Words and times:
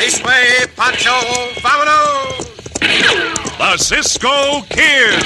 This 0.00 0.22
way, 0.22 0.64
Pancho. 0.76 1.10
Vámonos. 1.60 2.46
The 3.58 3.76
Cisco 3.76 4.62
Kid. 4.70 5.20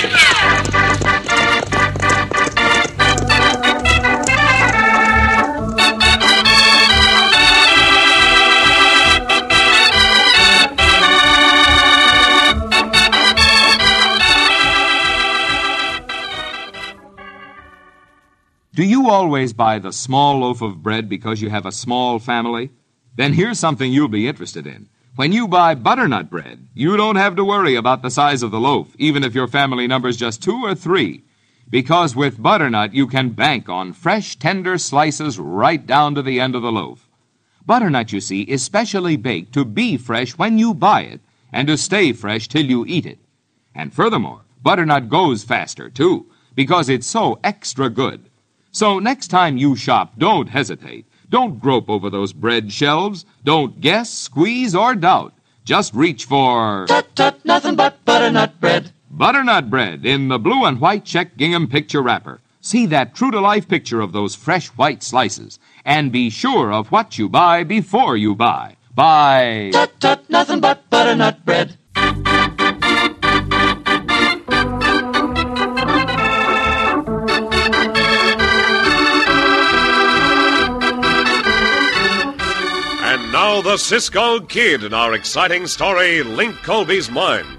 Do 18.75 18.83
you 18.83 19.09
always 19.09 19.53
buy 19.53 19.79
the 19.79 19.93
small 19.93 20.41
loaf 20.41 20.61
of 20.63 20.83
bread 20.83 21.09
because 21.09 21.41
you 21.41 21.49
have 21.49 21.65
a 21.65 21.71
small 21.71 22.19
family? 22.19 22.73
Then 23.17 23.33
here's 23.33 23.59
something 23.59 23.93
you'll 23.93 24.09
be 24.09 24.29
interested 24.29 24.67
in. 24.67 24.89
When 25.17 25.33
you 25.33 25.47
buy 25.47 25.77
butternut 25.77 26.29
bread, 26.29 26.67
you 26.75 26.97
don't 26.97 27.17
have 27.17 27.37
to 27.37 27.45
worry 27.45 27.77
about 27.77 28.03
the 28.03 28.11
size 28.11 28.43
of 28.43 28.51
the 28.51 28.59
loaf, 28.59 28.97
even 28.99 29.23
if 29.23 29.35
your 29.35 29.47
family 29.47 29.87
number's 29.87 30.17
just 30.17 30.43
two 30.43 30.65
or 30.65 30.75
three. 30.75 31.23
Because 31.71 32.17
with 32.17 32.43
butternut, 32.43 32.93
you 32.95 33.07
can 33.07 33.31
bank 33.31 33.69
on 33.69 33.93
fresh, 33.93 34.37
tender 34.37 34.77
slices 34.77 35.39
right 35.39 35.87
down 35.87 36.17
to 36.17 36.23
the 36.23 36.41
end 36.41 36.57
of 36.57 36.63
the 36.63 36.73
loaf. 36.73 37.09
Butternut, 37.65 38.13
you 38.13 38.21
see, 38.21 38.43
is 38.43 38.63
specially 38.63 39.17
baked 39.17 39.53
to 39.55 39.65
be 39.65 39.97
fresh 39.97 40.37
when 40.37 40.59
you 40.59 40.75
buy 40.75 41.03
it 41.03 41.21
and 41.53 41.69
to 41.69 41.79
stay 41.79 42.13
fresh 42.13 42.49
till 42.49 42.67
you 42.67 42.85
eat 42.87 43.07
it. 43.07 43.19
And 43.75 43.95
furthermore, 43.95 44.43
butternut 44.63 45.09
goes 45.09 45.45
faster, 45.45 45.89
too, 45.89 46.27
because 46.55 46.89
it's 46.89 47.07
so 47.07 47.39
extra 47.45 47.89
good. 47.89 48.29
So 48.73 48.99
next 48.99 49.29
time 49.29 49.57
you 49.57 49.77
shop, 49.77 50.15
don't 50.19 50.49
hesitate. 50.49 51.07
Don't 51.31 51.61
grope 51.61 51.89
over 51.91 52.11
those 52.11 52.33
bread 52.33 52.73
shelves. 52.73 53.25
Don't 53.45 53.81
guess, 53.81 54.11
squeeze, 54.11 54.75
or 54.75 54.95
doubt. 54.95 55.33
Just 55.65 55.95
reach 55.95 56.25
for 56.27 56.85
Tut 56.87 57.15
tut, 57.17 57.45
nothing 57.45 57.75
but 57.77 58.05
butternut 58.05 58.61
bread. 58.61 58.93
butternut 59.11 59.71
bread 59.71 60.05
in 60.05 60.29
the 60.29 60.39
blue 60.39 60.65
and 60.65 60.81
white 60.81 61.05
check 61.05 61.37
gingham 61.37 61.67
picture 61.69 62.03
wrapper. 62.03 62.41
See 62.61 62.87
that 62.87 63.15
true 63.15 63.31
to 63.31 63.41
life 63.41 63.69
picture 63.69 64.01
of 64.01 64.13
those 64.13 64.35
fresh 64.35 64.69
white 64.69 65.03
slices. 65.03 65.59
And 65.85 66.13
be 66.13 66.31
sure 66.31 66.73
of 66.73 66.91
what 66.93 67.19
you 67.19 67.29
buy 67.29 67.65
before 67.65 68.17
you 68.17 68.35
buy. 68.35 68.77
Buy. 68.95 69.71
Tut 69.73 70.01
tut, 70.01 70.31
nothing 70.31 70.61
but 70.61 70.89
butternut 70.91 71.45
bread. 71.45 71.77
Now 83.45 83.61
the 83.61 83.77
Cisco 83.77 84.41
Kid 84.41 84.85
in 84.85 84.95
our 84.95 85.13
exciting 85.13 85.67
story, 85.67 86.23
Link 86.23 86.57
Colby's 86.63 87.11
Mine. 87.11 87.59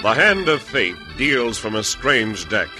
The 0.00 0.14
hand 0.14 0.48
of 0.48 0.62
fate 0.62 0.96
deals 1.18 1.58
from 1.58 1.74
a 1.74 1.82
strange 1.82 2.48
deck. 2.48 2.70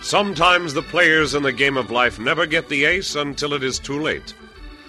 Sometimes 0.00 0.74
the 0.74 0.82
players 0.82 1.36
in 1.36 1.44
the 1.44 1.52
game 1.52 1.76
of 1.76 1.92
life 1.92 2.18
never 2.18 2.44
get 2.44 2.68
the 2.68 2.84
ace 2.84 3.14
until 3.14 3.52
it 3.54 3.62
is 3.62 3.78
too 3.78 4.00
late. 4.00 4.34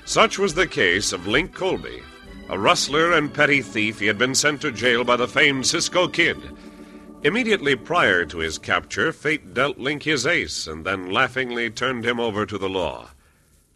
Such 0.05 0.39
was 0.39 0.55
the 0.55 0.65
case 0.65 1.13
of 1.13 1.27
Link 1.27 1.53
Colby. 1.53 2.01
A 2.49 2.57
rustler 2.57 3.11
and 3.11 3.31
petty 3.31 3.61
thief, 3.61 3.99
he 3.99 4.07
had 4.07 4.17
been 4.17 4.33
sent 4.33 4.59
to 4.61 4.71
jail 4.71 5.03
by 5.03 5.17
the 5.17 5.27
famed 5.27 5.67
Cisco 5.67 6.07
Kid. 6.07 6.37
Immediately 7.21 7.75
prior 7.75 8.25
to 8.25 8.39
his 8.39 8.57
capture, 8.57 9.13
fate 9.13 9.53
dealt 9.53 9.77
Link 9.77 10.01
his 10.01 10.25
ace 10.25 10.65
and 10.65 10.83
then 10.83 11.11
laughingly 11.11 11.69
turned 11.69 12.03
him 12.03 12.19
over 12.19 12.47
to 12.47 12.57
the 12.57 12.69
law. 12.69 13.12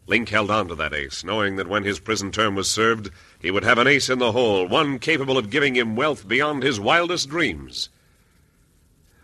Link 0.08 0.30
held 0.30 0.50
on 0.50 0.68
to 0.68 0.74
that 0.74 0.94
ace, 0.94 1.22
knowing 1.22 1.56
that 1.56 1.68
when 1.68 1.84
his 1.84 2.00
prison 2.00 2.32
term 2.32 2.54
was 2.54 2.70
served, 2.70 3.10
he 3.38 3.50
would 3.50 3.62
have 3.62 3.76
an 3.76 3.86
ace 3.86 4.08
in 4.08 4.18
the 4.18 4.32
hole, 4.32 4.66
one 4.66 4.98
capable 4.98 5.36
of 5.36 5.50
giving 5.50 5.76
him 5.76 5.96
wealth 5.96 6.26
beyond 6.26 6.62
his 6.62 6.80
wildest 6.80 7.28
dreams. 7.28 7.90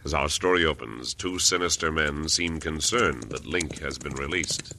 As 0.05 0.12
our 0.12 0.28
story 0.28 0.67
opens, 0.67 1.15
two 1.15 1.39
sinister 1.39 1.91
men 1.91 2.28
seem 2.28 2.61
concerned 2.61 3.25
that 3.31 3.47
Link 3.47 3.78
has 3.78 3.97
been 3.97 4.12
released. 4.12 4.75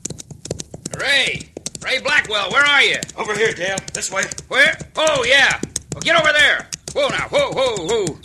Ray. 1.00 1.50
Ray 1.84 2.00
Blackwell, 2.00 2.52
where 2.52 2.64
are 2.64 2.84
you? 2.84 2.98
Over 3.18 3.36
here, 3.36 3.54
Dale. 3.54 3.78
This 3.92 4.12
way. 4.12 4.24
Where? 4.48 4.78
Oh, 4.96 5.26
yeah. 5.28 5.60
Well, 5.94 6.02
get 6.02 6.20
over 6.20 6.32
there. 6.32 6.70
Whoa, 6.94 7.08
now. 7.08 7.28
Whoa, 7.30 7.52
whoa, 7.52 7.76
whoa. 7.84 8.20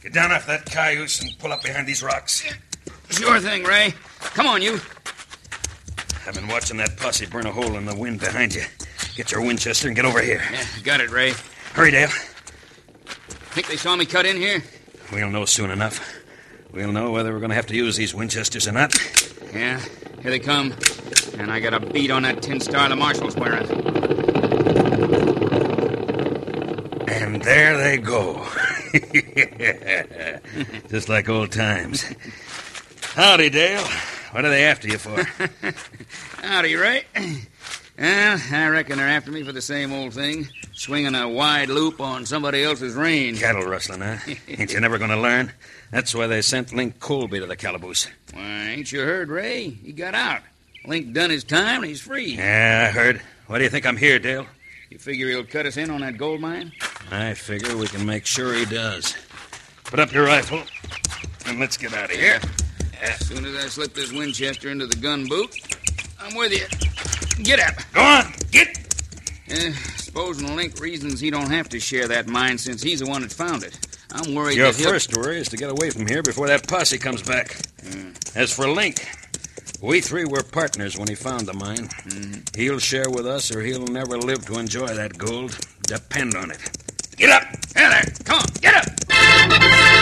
Get 0.00 0.14
down 0.14 0.32
off 0.32 0.46
that 0.46 0.64
cayuse 0.64 1.20
and 1.20 1.38
pull 1.38 1.52
up 1.52 1.62
behind 1.62 1.86
these 1.86 2.02
rocks. 2.02 2.50
It's 3.10 3.20
your 3.20 3.38
thing, 3.40 3.64
Ray. 3.64 3.92
Come 4.20 4.46
on, 4.46 4.62
you. 4.62 4.80
I've 6.28 6.34
been 6.34 6.48
watching 6.48 6.76
that 6.76 6.94
posse 6.98 7.24
burn 7.24 7.46
a 7.46 7.50
hole 7.50 7.74
in 7.76 7.86
the 7.86 7.96
wind 7.96 8.20
behind 8.20 8.54
you. 8.54 8.60
Get 9.16 9.32
your 9.32 9.40
Winchester 9.40 9.86
and 9.86 9.96
get 9.96 10.04
over 10.04 10.20
here. 10.20 10.42
Yeah, 10.52 10.66
got 10.84 11.00
it, 11.00 11.08
Ray. 11.08 11.32
Hurry, 11.72 11.90
Dale. 11.90 12.08
Think 13.54 13.66
they 13.66 13.76
saw 13.76 13.96
me 13.96 14.04
cut 14.04 14.26
in 14.26 14.36
here? 14.36 14.62
We'll 15.10 15.30
know 15.30 15.46
soon 15.46 15.70
enough. 15.70 16.06
We'll 16.70 16.92
know 16.92 17.12
whether 17.12 17.32
we're 17.32 17.38
going 17.38 17.48
to 17.48 17.54
have 17.54 17.68
to 17.68 17.74
use 17.74 17.96
these 17.96 18.14
Winchesters 18.14 18.68
or 18.68 18.72
not. 18.72 18.94
Yeah, 19.54 19.80
here 20.20 20.30
they 20.30 20.38
come. 20.38 20.74
And 21.38 21.50
I 21.50 21.60
got 21.60 21.72
a 21.72 21.80
beat 21.80 22.10
on 22.10 22.24
that 22.24 22.42
tin 22.42 22.60
star 22.60 22.90
the 22.90 22.96
marshal's 22.96 23.34
wearing. 23.34 23.66
And 27.08 27.40
there 27.40 27.78
they 27.78 27.96
go. 27.96 28.46
Just 30.90 31.08
like 31.08 31.30
old 31.30 31.52
times. 31.52 32.04
Howdy, 33.14 33.48
Dale. 33.48 33.88
What 34.32 34.44
are 34.44 34.50
they 34.50 34.64
after 34.64 34.88
you 34.88 34.98
for? 34.98 35.22
Howdy, 36.42 36.76
Ray. 36.76 37.04
Well, 38.00 38.40
I 38.52 38.68
reckon 38.68 38.98
they're 38.98 39.08
after 39.08 39.32
me 39.32 39.42
for 39.42 39.50
the 39.50 39.60
same 39.60 39.92
old 39.92 40.14
thing. 40.14 40.46
Swinging 40.72 41.16
a 41.16 41.28
wide 41.28 41.68
loop 41.68 42.00
on 42.00 42.26
somebody 42.26 42.62
else's 42.62 42.94
range. 42.94 43.40
Cattle 43.40 43.64
rustling, 43.64 44.02
huh? 44.02 44.18
Ain't 44.46 44.72
you 44.72 44.78
never 44.78 44.98
going 44.98 45.10
to 45.10 45.20
learn? 45.20 45.50
That's 45.90 46.14
why 46.14 46.28
they 46.28 46.40
sent 46.40 46.72
Link 46.72 47.00
Colby 47.00 47.40
to 47.40 47.46
the 47.46 47.56
calaboose. 47.56 48.06
Why, 48.32 48.68
ain't 48.68 48.92
you 48.92 49.00
heard, 49.00 49.30
Ray? 49.30 49.70
He 49.70 49.90
got 49.90 50.14
out. 50.14 50.42
Link 50.86 51.12
done 51.12 51.30
his 51.30 51.42
time 51.42 51.82
and 51.82 51.86
he's 51.86 52.00
free. 52.00 52.36
Yeah, 52.36 52.86
I 52.88 52.96
heard. 52.96 53.20
Why 53.48 53.58
do 53.58 53.64
you 53.64 53.70
think 53.70 53.84
I'm 53.84 53.96
here, 53.96 54.20
Dale? 54.20 54.46
You 54.90 54.98
figure 54.98 55.28
he'll 55.28 55.44
cut 55.44 55.66
us 55.66 55.76
in 55.76 55.90
on 55.90 56.02
that 56.02 56.18
gold 56.18 56.40
mine? 56.40 56.70
I 57.10 57.34
figure 57.34 57.76
we 57.76 57.88
can 57.88 58.06
make 58.06 58.26
sure 58.26 58.54
he 58.54 58.64
does. 58.64 59.16
Put 59.84 59.98
up 59.98 60.12
your 60.12 60.24
rifle, 60.24 60.62
and 61.46 61.58
let's 61.58 61.76
get 61.76 61.92
out 61.94 62.12
of 62.12 62.16
here. 62.16 62.40
As 63.00 63.26
soon 63.26 63.44
as 63.44 63.54
I 63.64 63.68
slip 63.68 63.94
this 63.94 64.12
Winchester 64.12 64.70
into 64.70 64.86
the 64.86 64.96
gun 64.96 65.26
boot, 65.26 65.54
I'm 66.20 66.36
with 66.36 66.52
you. 66.52 67.44
Get 67.44 67.60
up. 67.60 67.74
Go 67.92 68.00
on, 68.00 68.32
get. 68.50 68.76
Uh, 69.50 69.72
supposing 69.96 70.56
Link 70.56 70.78
reasons 70.80 71.20
he 71.20 71.30
don't 71.30 71.50
have 71.50 71.68
to 71.70 71.80
share 71.80 72.08
that 72.08 72.26
mine 72.26 72.58
since 72.58 72.82
he's 72.82 73.00
the 73.00 73.06
one 73.06 73.22
that 73.22 73.32
found 73.32 73.62
it. 73.62 73.78
I'm 74.12 74.34
worried 74.34 74.56
Your 74.56 74.72
first 74.72 75.16
worry 75.16 75.38
is 75.38 75.48
to 75.50 75.56
get 75.56 75.70
away 75.70 75.90
from 75.90 76.06
here 76.06 76.22
before 76.22 76.48
that 76.48 76.66
posse 76.66 76.98
comes 76.98 77.22
back. 77.22 77.56
As 78.34 78.52
for 78.52 78.68
Link, 78.68 79.06
we 79.80 80.00
three 80.00 80.24
were 80.24 80.42
partners 80.42 80.98
when 80.98 81.08
he 81.08 81.14
found 81.14 81.46
the 81.46 81.54
mine. 81.54 81.88
He'll 82.56 82.78
share 82.78 83.08
with 83.10 83.26
us, 83.26 83.54
or 83.54 83.60
he'll 83.60 83.86
never 83.86 84.18
live 84.18 84.44
to 84.46 84.58
enjoy 84.58 84.88
that 84.88 85.16
gold. 85.16 85.56
Depend 85.82 86.34
on 86.34 86.50
it. 86.50 86.58
Get 87.16 87.30
up! 87.30 87.42
Here 87.76 87.88
there. 87.90 88.04
Come 88.24 88.40
on, 88.40 88.46
get 88.60 88.74
up. 88.74 89.97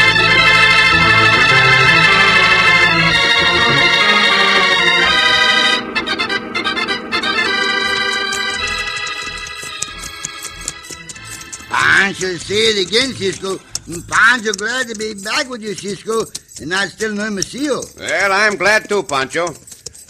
Pancho 12.06 12.36
say 12.36 12.54
it 12.54 12.86
again, 12.86 13.12
Cisco. 13.14 13.58
Pancho 14.06 14.52
glad 14.52 14.86
to 14.86 14.94
be 14.94 15.14
back 15.14 15.50
with 15.50 15.60
you, 15.60 15.74
Cisco, 15.74 16.24
and 16.62 16.72
I 16.72 16.86
still 16.86 17.12
know 17.12 17.28
Macio. 17.30 17.82
Well, 17.98 18.32
I'm 18.32 18.54
glad 18.54 18.88
too, 18.88 19.02
Pancho. 19.02 19.48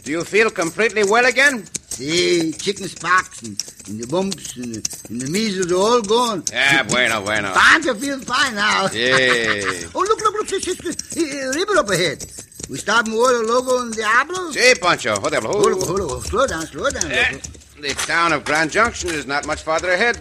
Do 0.02 0.10
you 0.10 0.22
feel 0.22 0.50
completely 0.50 1.04
well 1.04 1.24
again? 1.24 1.64
The 1.96 2.52
chicken 2.52 2.88
spots 2.88 3.40
and, 3.40 3.56
and 3.88 3.98
the 3.98 4.06
bumps 4.08 4.56
and 4.58 4.74
the, 4.74 5.06
and 5.08 5.22
the 5.22 5.30
measles 5.30 5.72
are 5.72 5.76
all 5.76 6.02
gone. 6.02 6.44
Yeah, 6.52 6.82
bueno, 6.82 7.22
bueno. 7.22 7.54
Pancho 7.54 7.94
feels 7.94 8.24
fine 8.24 8.56
now. 8.56 8.88
Yeah. 8.92 9.88
oh, 9.94 10.04
look, 10.06 10.20
look, 10.20 10.34
look, 10.34 10.48
Cisco. 10.48 10.90
Uh, 10.90 11.52
river 11.54 11.78
up 11.78 11.88
ahead. 11.88 12.26
We 12.68 12.76
stop 12.76 13.06
and 13.06 13.16
water 13.16 13.42
Loco 13.42 13.80
and 13.80 13.94
Diablo. 13.94 14.52
Sí, 14.52 14.78
Pancho. 14.78 15.18
Hold 15.18 15.32
up. 15.32 15.44
Hold 15.44 15.66
on, 15.66 15.80
hold 15.80 16.12
on. 16.12 16.20
Slow 16.20 16.46
down, 16.46 16.66
slow 16.66 16.90
down. 16.90 17.10
Eh, 17.10 17.38
the 17.80 17.94
town 18.06 18.34
of 18.34 18.44
Grand 18.44 18.70
Junction 18.70 19.08
is 19.08 19.26
not 19.26 19.46
much 19.46 19.62
farther 19.62 19.90
ahead. 19.92 20.18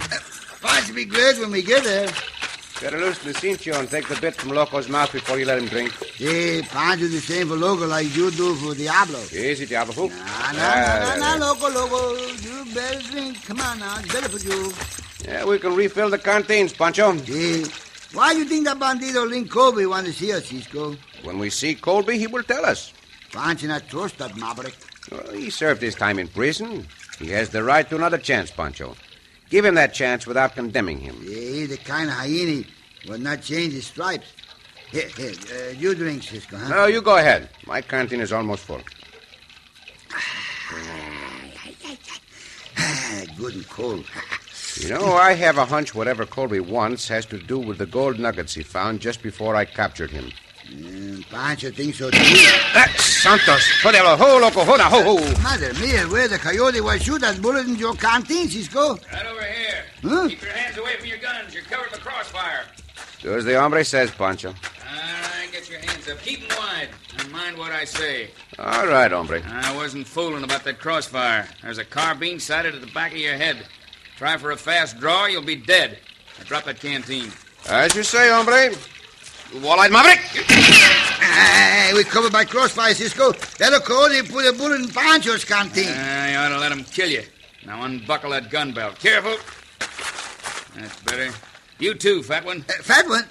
Pancho 0.65 0.93
be 0.93 1.05
great 1.05 1.39
when 1.39 1.51
we 1.51 1.61
get 1.61 1.83
there. 1.83 2.09
Better 2.81 2.97
loosen 2.97 3.31
the 3.31 3.33
cincho 3.33 3.79
and 3.79 3.87
take 3.87 4.07
the 4.07 4.19
bit 4.19 4.35
from 4.35 4.49
Loco's 4.49 4.89
mouth 4.89 5.11
before 5.13 5.37
you 5.37 5.45
let 5.45 5.59
him 5.59 5.67
drink. 5.67 5.93
Hey, 6.15 6.63
Pancho 6.63 7.05
the 7.07 7.19
same 7.19 7.49
for 7.49 7.55
Loco 7.55 7.85
like 7.85 8.13
you 8.15 8.31
do 8.31 8.55
for 8.55 8.73
Diablo. 8.73 9.19
Easy, 9.31 9.67
Diablo. 9.67 10.07
Nah, 10.07 10.15
nah, 10.15 10.51
nah, 10.51 10.57
ah, 10.57 11.15
nah, 11.19 11.37
nah, 11.37 11.45
Loco, 11.45 11.69
Loco. 11.69 12.15
You 12.41 12.65
better 12.73 12.99
drink. 13.11 13.45
Come 13.45 13.61
on 13.61 13.79
now, 13.79 13.99
it's 13.99 14.11
better 14.11 14.27
for 14.27 14.39
you. 14.39 14.73
Yeah, 15.23 15.45
we 15.45 15.59
can 15.59 15.75
refill 15.75 16.09
the 16.09 16.17
canteens, 16.17 16.73
Pancho. 16.73 17.13
Hey, 17.13 17.63
why 18.13 18.33
do 18.33 18.39
you 18.39 18.45
think 18.45 18.65
that 18.65 18.79
bandito 18.79 19.29
Link 19.29 19.51
Colby 19.51 19.85
want 19.85 20.07
to 20.07 20.13
see 20.13 20.33
us, 20.33 20.47
Cisco? 20.47 20.95
When 21.23 21.37
we 21.37 21.51
see 21.51 21.75
Colby, 21.75 22.17
he 22.17 22.25
will 22.25 22.43
tell 22.43 22.65
us. 22.65 22.91
Pancho 23.31 23.67
not 23.67 23.87
trust 23.87 24.17
that 24.17 24.35
maverick. 24.35 24.75
Well, 25.11 25.31
he 25.31 25.51
served 25.51 25.81
his 25.81 25.93
time 25.93 26.17
in 26.17 26.27
prison. 26.27 26.87
He 27.19 27.29
has 27.29 27.49
the 27.49 27.63
right 27.63 27.87
to 27.89 27.95
another 27.95 28.17
chance, 28.17 28.49
Pancho. 28.49 28.95
Give 29.49 29.65
him 29.65 29.75
that 29.75 29.93
chance 29.93 30.25
without 30.25 30.55
condemning 30.55 30.99
him. 30.99 31.15
He's 31.21 31.69
the 31.69 31.77
kind 31.77 32.09
of 32.09 32.15
hyena 32.15 32.63
will 33.07 33.19
not 33.19 33.41
change 33.41 33.73
his 33.73 33.87
stripes. 33.87 34.27
Here, 34.91 35.09
here, 35.09 35.33
uh, 35.53 35.71
you 35.71 35.95
drink, 35.95 36.23
Cisco, 36.23 36.57
huh? 36.57 36.69
No, 36.69 36.85
you 36.85 37.01
go 37.01 37.17
ahead. 37.17 37.49
My 37.65 37.81
canteen 37.81 38.21
is 38.21 38.31
almost 38.31 38.63
full. 38.63 38.77
Good 43.37 43.55
and 43.55 43.69
cold. 43.69 44.05
You 44.77 44.89
know, 44.89 45.13
I 45.13 45.35
have 45.35 45.57
a 45.57 45.63
hunch 45.63 45.95
whatever 45.95 46.25
Colby 46.25 46.59
wants 46.59 47.07
has 47.07 47.25
to 47.27 47.37
do 47.37 47.57
with 47.57 47.77
the 47.77 47.85
gold 47.85 48.19
nuggets 48.19 48.53
he 48.53 48.61
found 48.61 48.99
just 48.99 49.23
before 49.23 49.55
I 49.55 49.63
captured 49.63 50.11
him. 50.11 50.33
Mm, 50.71 51.29
Pancho 51.29 51.69
thinks 51.71 51.97
so 51.99 52.09
too. 52.09 52.17
Ah, 52.19 52.91
Santos! 52.97 53.63
Podelo, 53.81 54.17
ho, 54.17 54.39
loco, 54.39 54.63
ho, 54.63 54.75
na, 54.75 54.89
ho, 54.89 55.01
ho! 55.17 55.41
Madre 55.43 55.71
mia, 55.79 56.05
where 56.07 56.27
the 56.27 56.37
coyote 56.37 56.81
was 56.81 57.01
shoot 57.03 57.21
that 57.21 57.41
bullet 57.41 57.67
in 57.67 57.75
your 57.75 57.93
canteen, 57.95 58.47
Cisco? 58.49 58.97
Right 59.13 59.25
over 59.25 59.41
here. 59.41 59.83
Huh? 60.01 60.27
Keep 60.29 60.41
your 60.41 60.51
hands 60.51 60.77
away 60.77 60.95
from 60.97 61.07
your 61.07 61.17
guns. 61.19 61.53
You're 61.53 61.63
covered 61.63 61.91
with 61.91 62.01
crossfire. 62.01 62.65
Do 63.21 63.35
as 63.35 63.45
the 63.45 63.59
hombre 63.59 63.83
says, 63.85 64.11
Pancho. 64.11 64.49
All 64.49 64.55
right, 64.55 65.49
get 65.51 65.69
your 65.69 65.79
hands 65.79 66.07
up. 66.09 66.19
Keep 66.19 66.47
them 66.47 66.57
wide. 66.57 66.89
And 67.19 67.31
mind 67.31 67.57
what 67.57 67.71
I 67.71 67.85
say. 67.85 68.29
All 68.59 68.87
right, 68.87 69.11
hombre. 69.11 69.41
I 69.47 69.75
wasn't 69.75 70.07
fooling 70.07 70.43
about 70.43 70.63
that 70.63 70.79
crossfire. 70.79 71.47
There's 71.61 71.77
a 71.77 71.85
carbine 71.85 72.39
sighted 72.39 72.75
at 72.75 72.81
the 72.81 72.91
back 72.91 73.11
of 73.11 73.17
your 73.17 73.35
head. 73.35 73.65
Try 74.17 74.37
for 74.37 74.51
a 74.51 74.57
fast 74.57 74.99
draw, 74.99 75.25
you'll 75.25 75.43
be 75.43 75.55
dead. 75.55 75.99
Now 76.37 76.43
drop 76.45 76.65
that 76.65 76.79
canteen. 76.79 77.31
As 77.69 77.95
you 77.95 78.03
say, 78.03 78.29
hombre. 78.29 78.71
Wall-eyed 79.61 79.91
maverick! 79.91 80.19
Hey, 80.19 81.93
we 81.93 82.03
covered 82.03 82.31
by 82.31 82.45
crossfire, 82.45 82.93
Cisco. 82.93 83.31
That 83.31 83.83
coyote 83.85 84.27
put 84.27 84.45
a 84.45 84.53
bullet 84.53 84.81
in 84.81 84.89
Pancho's 84.89 85.45
canteen. 85.45 85.89
I 85.89 86.35
ought 86.35 86.49
to 86.49 86.59
let 86.59 86.71
him 86.71 86.83
kill 86.83 87.09
you. 87.09 87.23
Now 87.65 87.83
unbuckle 87.83 88.31
that 88.31 88.49
gun 88.49 88.73
belt. 88.73 88.99
Careful. 88.99 89.37
That's 90.75 91.01
better. 91.03 91.31
You 91.79 91.93
too, 91.93 92.21
fat 92.21 92.43
one. 92.45 92.65
Uh, 92.67 92.73
fat 92.81 93.07
one. 93.07 93.25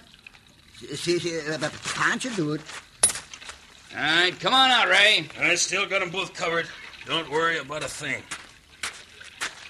See, 0.94 1.18
see, 1.18 1.40
uh, 1.40 1.58
but 1.58 1.72
Pancho 1.94 2.30
do 2.30 2.54
it. 2.54 2.60
All 3.94 4.02
right, 4.02 4.38
come 4.40 4.54
on 4.54 4.70
out, 4.70 4.88
Ray. 4.88 5.28
I 5.40 5.54
still 5.56 5.86
got 5.86 6.00
them 6.00 6.10
both 6.10 6.34
covered. 6.34 6.66
Don't 7.06 7.30
worry 7.30 7.58
about 7.58 7.84
a 7.84 7.88
thing. 7.88 8.22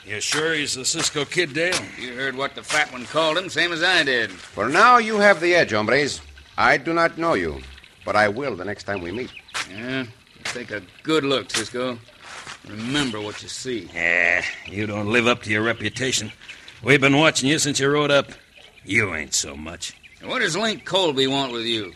You 0.06 0.20
sure 0.20 0.54
he's 0.54 0.74
the 0.74 0.84
Cisco 0.84 1.24
Kid, 1.24 1.52
Dale? 1.52 1.74
You 1.98 2.14
heard 2.14 2.36
what 2.36 2.54
the 2.54 2.62
fat 2.62 2.92
one 2.92 3.06
called 3.06 3.38
him, 3.38 3.48
same 3.48 3.72
as 3.72 3.82
I 3.82 4.02
did. 4.04 4.30
For 4.30 4.68
now, 4.68 4.98
you 4.98 5.18
have 5.18 5.40
the 5.40 5.54
edge, 5.54 5.72
hombres. 5.72 6.20
I 6.56 6.76
do 6.76 6.92
not 6.92 7.18
know 7.18 7.34
you, 7.34 7.60
but 8.04 8.16
I 8.16 8.28
will 8.28 8.56
the 8.56 8.64
next 8.64 8.84
time 8.84 9.00
we 9.00 9.10
meet. 9.12 9.32
Yeah? 9.70 10.04
Take 10.44 10.70
a 10.70 10.82
good 11.02 11.24
look, 11.24 11.50
Cisco. 11.50 11.98
Remember 12.68 13.20
what 13.20 13.42
you 13.42 13.48
see. 13.48 13.88
Yeah, 13.94 14.44
you 14.66 14.86
don't 14.86 15.10
live 15.10 15.26
up 15.26 15.42
to 15.42 15.50
your 15.50 15.62
reputation. 15.62 16.32
We've 16.82 17.00
been 17.00 17.16
watching 17.16 17.48
you 17.48 17.58
since 17.58 17.80
you 17.80 17.90
rode 17.90 18.10
up. 18.10 18.30
You 18.84 19.14
ain't 19.14 19.34
so 19.34 19.56
much. 19.56 19.94
What 20.22 20.40
does 20.40 20.56
Link 20.56 20.84
Colby 20.84 21.26
want 21.26 21.52
with 21.52 21.64
you? 21.64 21.92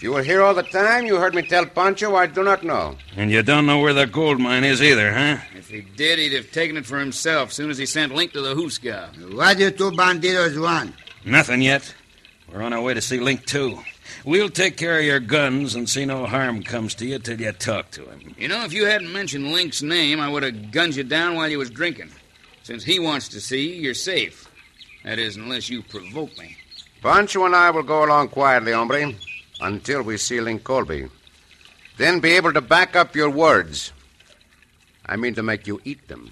If 0.00 0.02
you 0.02 0.12
were 0.12 0.22
here 0.22 0.42
all 0.42 0.54
the 0.54 0.62
time, 0.62 1.04
you 1.04 1.16
heard 1.16 1.34
me 1.34 1.42
tell 1.42 1.66
Pancho 1.66 2.14
I 2.16 2.26
do 2.26 2.42
not 2.42 2.62
know. 2.64 2.96
And 3.16 3.30
you 3.30 3.42
don't 3.42 3.66
know 3.66 3.78
where 3.80 3.92
the 3.92 4.06
gold 4.06 4.40
mine 4.40 4.64
is 4.64 4.82
either, 4.82 5.12
huh? 5.12 5.36
If 5.54 5.68
he 5.68 5.82
did, 5.82 6.18
he'd 6.18 6.32
have 6.32 6.50
taken 6.50 6.78
it 6.78 6.86
for 6.86 6.98
himself 6.98 7.52
soon 7.52 7.70
as 7.70 7.76
he 7.76 7.84
sent 7.84 8.14
Link 8.14 8.32
to 8.32 8.40
the 8.40 8.54
Huska. 8.54 9.34
What 9.34 9.58
do 9.58 9.70
two 9.70 9.90
banditos 9.90 10.58
want? 10.60 10.94
Nothing 11.24 11.60
yet. 11.60 11.94
We're 12.50 12.62
on 12.62 12.72
our 12.72 12.80
way 12.80 12.94
to 12.94 13.02
see 13.02 13.20
Link, 13.20 13.44
too. 13.44 13.78
We'll 14.24 14.50
take 14.50 14.76
care 14.76 14.98
of 14.98 15.04
your 15.04 15.20
guns 15.20 15.74
and 15.74 15.88
see 15.88 16.04
no 16.04 16.26
harm 16.26 16.62
comes 16.62 16.94
to 16.96 17.06
you 17.06 17.18
till 17.18 17.40
you 17.40 17.52
talk 17.52 17.90
to 17.92 18.04
him. 18.04 18.34
You 18.38 18.48
know, 18.48 18.64
if 18.64 18.72
you 18.72 18.86
hadn't 18.86 19.12
mentioned 19.12 19.52
Link's 19.52 19.82
name, 19.82 20.20
I 20.20 20.28
would 20.28 20.42
have 20.42 20.70
gunned 20.70 20.96
you 20.96 21.04
down 21.04 21.36
while 21.36 21.48
you 21.48 21.58
was 21.58 21.70
drinking. 21.70 22.10
Since 22.62 22.84
he 22.84 22.98
wants 22.98 23.28
to 23.28 23.40
see 23.40 23.74
you, 23.74 23.82
you're 23.82 23.94
safe. 23.94 24.48
That 25.04 25.18
is, 25.18 25.36
unless 25.36 25.70
you 25.70 25.82
provoke 25.82 26.36
me. 26.38 26.56
Pancho 27.02 27.46
and 27.46 27.56
I 27.56 27.70
will 27.70 27.82
go 27.82 28.04
along 28.04 28.28
quietly, 28.28 28.72
hombre, 28.72 29.14
until 29.60 30.02
we 30.02 30.18
see 30.18 30.40
Link 30.40 30.64
Colby. 30.64 31.08
Then 31.96 32.20
be 32.20 32.32
able 32.32 32.52
to 32.52 32.60
back 32.60 32.96
up 32.96 33.16
your 33.16 33.30
words. 33.30 33.92
I 35.06 35.16
mean 35.16 35.34
to 35.34 35.42
make 35.42 35.66
you 35.66 35.80
eat 35.84 36.08
them. 36.08 36.30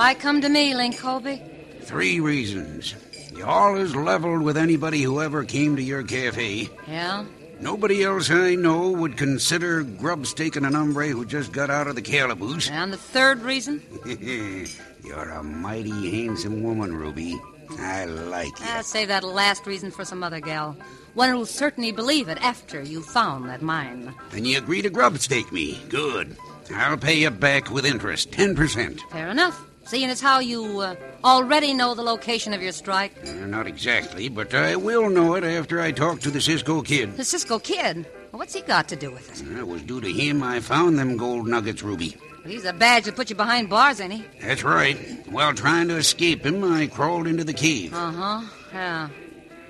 Why 0.00 0.14
come 0.14 0.40
to 0.40 0.48
me, 0.48 0.74
Link 0.74 0.98
Colby? 0.98 1.42
Three 1.82 2.20
reasons. 2.20 2.94
You 3.36 3.44
always 3.44 3.94
leveled 3.94 4.40
with 4.40 4.56
anybody 4.56 5.02
who 5.02 5.20
ever 5.20 5.44
came 5.44 5.76
to 5.76 5.82
your 5.82 6.02
cafe. 6.02 6.70
Yeah? 6.88 7.26
Nobody 7.60 8.02
else 8.02 8.30
I 8.30 8.54
know 8.54 8.92
would 8.92 9.18
consider 9.18 9.82
grub 9.82 10.26
staking 10.26 10.64
an 10.64 10.72
hombre 10.72 11.08
who 11.08 11.26
just 11.26 11.52
got 11.52 11.68
out 11.68 11.86
of 11.86 11.96
the 11.96 12.00
calaboose. 12.00 12.70
And 12.70 12.90
the 12.90 12.96
third 12.96 13.42
reason? 13.42 13.82
You're 15.04 15.28
a 15.28 15.42
mighty 15.42 16.10
handsome 16.24 16.62
woman, 16.62 16.96
Ruby. 16.96 17.38
I 17.78 18.06
like 18.06 18.58
you. 18.58 18.64
I'll 18.68 18.82
save 18.82 19.08
that 19.08 19.22
last 19.22 19.66
reason 19.66 19.90
for 19.90 20.06
some 20.06 20.22
other 20.22 20.40
gal. 20.40 20.78
One 21.12 21.28
who'll 21.28 21.44
certainly 21.44 21.92
believe 21.92 22.30
it 22.30 22.42
after 22.42 22.80
you've 22.80 23.04
found 23.04 23.50
that 23.50 23.60
mine. 23.60 24.14
And 24.32 24.46
you 24.46 24.56
agree 24.56 24.80
to 24.80 24.88
grubstake 24.88 25.52
me. 25.52 25.78
Good. 25.90 26.38
I'll 26.74 26.96
pay 26.96 27.18
you 27.18 27.28
back 27.28 27.70
with 27.70 27.84
interest. 27.84 28.32
Ten 28.32 28.56
percent. 28.56 29.02
Fair 29.10 29.28
enough. 29.28 29.66
Seeing 29.84 30.10
as 30.10 30.20
how 30.20 30.38
you 30.40 30.80
uh, 30.80 30.94
already 31.24 31.72
know 31.74 31.94
the 31.94 32.02
location 32.02 32.52
of 32.54 32.62
your 32.62 32.72
strike. 32.72 33.12
Uh, 33.26 33.32
not 33.46 33.66
exactly, 33.66 34.28
but 34.28 34.54
I 34.54 34.76
will 34.76 35.10
know 35.10 35.34
it 35.34 35.44
after 35.44 35.80
I 35.80 35.90
talk 35.90 36.20
to 36.20 36.30
the 36.30 36.40
Cisco 36.40 36.82
kid. 36.82 37.16
The 37.16 37.24
Cisco 37.24 37.58
Kid? 37.58 38.06
What's 38.30 38.54
he 38.54 38.60
got 38.60 38.88
to 38.88 38.96
do 38.96 39.10
with 39.10 39.28
it? 39.30 39.58
It 39.58 39.66
was 39.66 39.82
due 39.82 40.00
to 40.00 40.12
him 40.12 40.42
I 40.42 40.60
found 40.60 40.98
them 40.98 41.16
gold 41.16 41.48
nuggets, 41.48 41.82
Ruby. 41.82 42.16
He's 42.46 42.64
a 42.64 42.72
badge 42.72 43.04
to 43.04 43.12
put 43.12 43.28
you 43.28 43.36
behind 43.36 43.68
bars, 43.68 44.00
ain't 44.00 44.12
he? 44.12 44.24
That's 44.40 44.62
right. 44.62 44.96
While 45.28 45.52
trying 45.54 45.88
to 45.88 45.96
escape 45.96 46.46
him, 46.46 46.62
I 46.62 46.86
crawled 46.86 47.26
into 47.26 47.42
the 47.44 47.52
cave. 47.52 47.92
Uh 47.92 48.12
huh. 48.12 48.40
Yeah. 48.72 49.08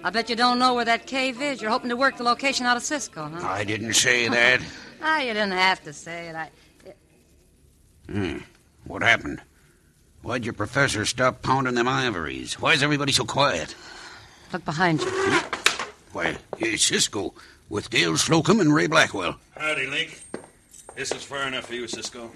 I 0.05 0.11
bet 0.11 0.29
you 0.31 0.37
don't 0.37 0.59
know 0.59 0.75
where 0.75 0.85
that 0.85 1.07
cave 1.07 1.41
is. 1.41 1.61
You're 1.61 1.71
hoping 1.71 1.89
to 1.91 1.97
work 1.97 2.17
the 2.17 2.23
location 2.25 2.67
out 2.67 2.77
of 2.77 2.83
Cisco, 2.83 3.29
huh? 3.29 3.47
I 3.47 3.65
didn't 3.65 3.95
say 3.95 4.29
that. 4.29 4.61
Ah, 5.03 5.21
you 5.21 5.33
didn't 5.33 5.53
have 5.53 5.83
to 5.85 5.95
say 5.95 6.29
it. 6.29 6.37
I. 6.37 6.51
Hmm. 8.13 8.39
What 8.85 9.01
happened? 9.03 9.41
Why'd 10.23 10.45
your 10.45 10.53
professor 10.53 11.07
stop 11.07 11.43
pounding 11.43 11.75
them 11.75 11.89
ivories? 11.89 12.55
Why's 12.61 12.83
everybody 12.83 13.13
so 13.13 13.25
quiet? 13.25 13.75
Look 14.53 14.65
behind 14.65 15.01
you. 15.01 15.11
Why, 16.13 16.37
it's 16.59 16.85
Cisco 16.85 17.33
with 17.71 17.89
Dale 17.89 18.17
Slocum 18.19 18.61
and 18.61 18.75
Ray 18.75 18.87
Blackwell. 18.87 19.37
Howdy, 19.57 19.87
Link. 19.87 20.21
This 20.95 21.13
is 21.13 21.23
far 21.23 21.49
enough 21.49 21.67
for 21.67 21.75
you, 21.75 21.89
Cisco. 21.89 22.31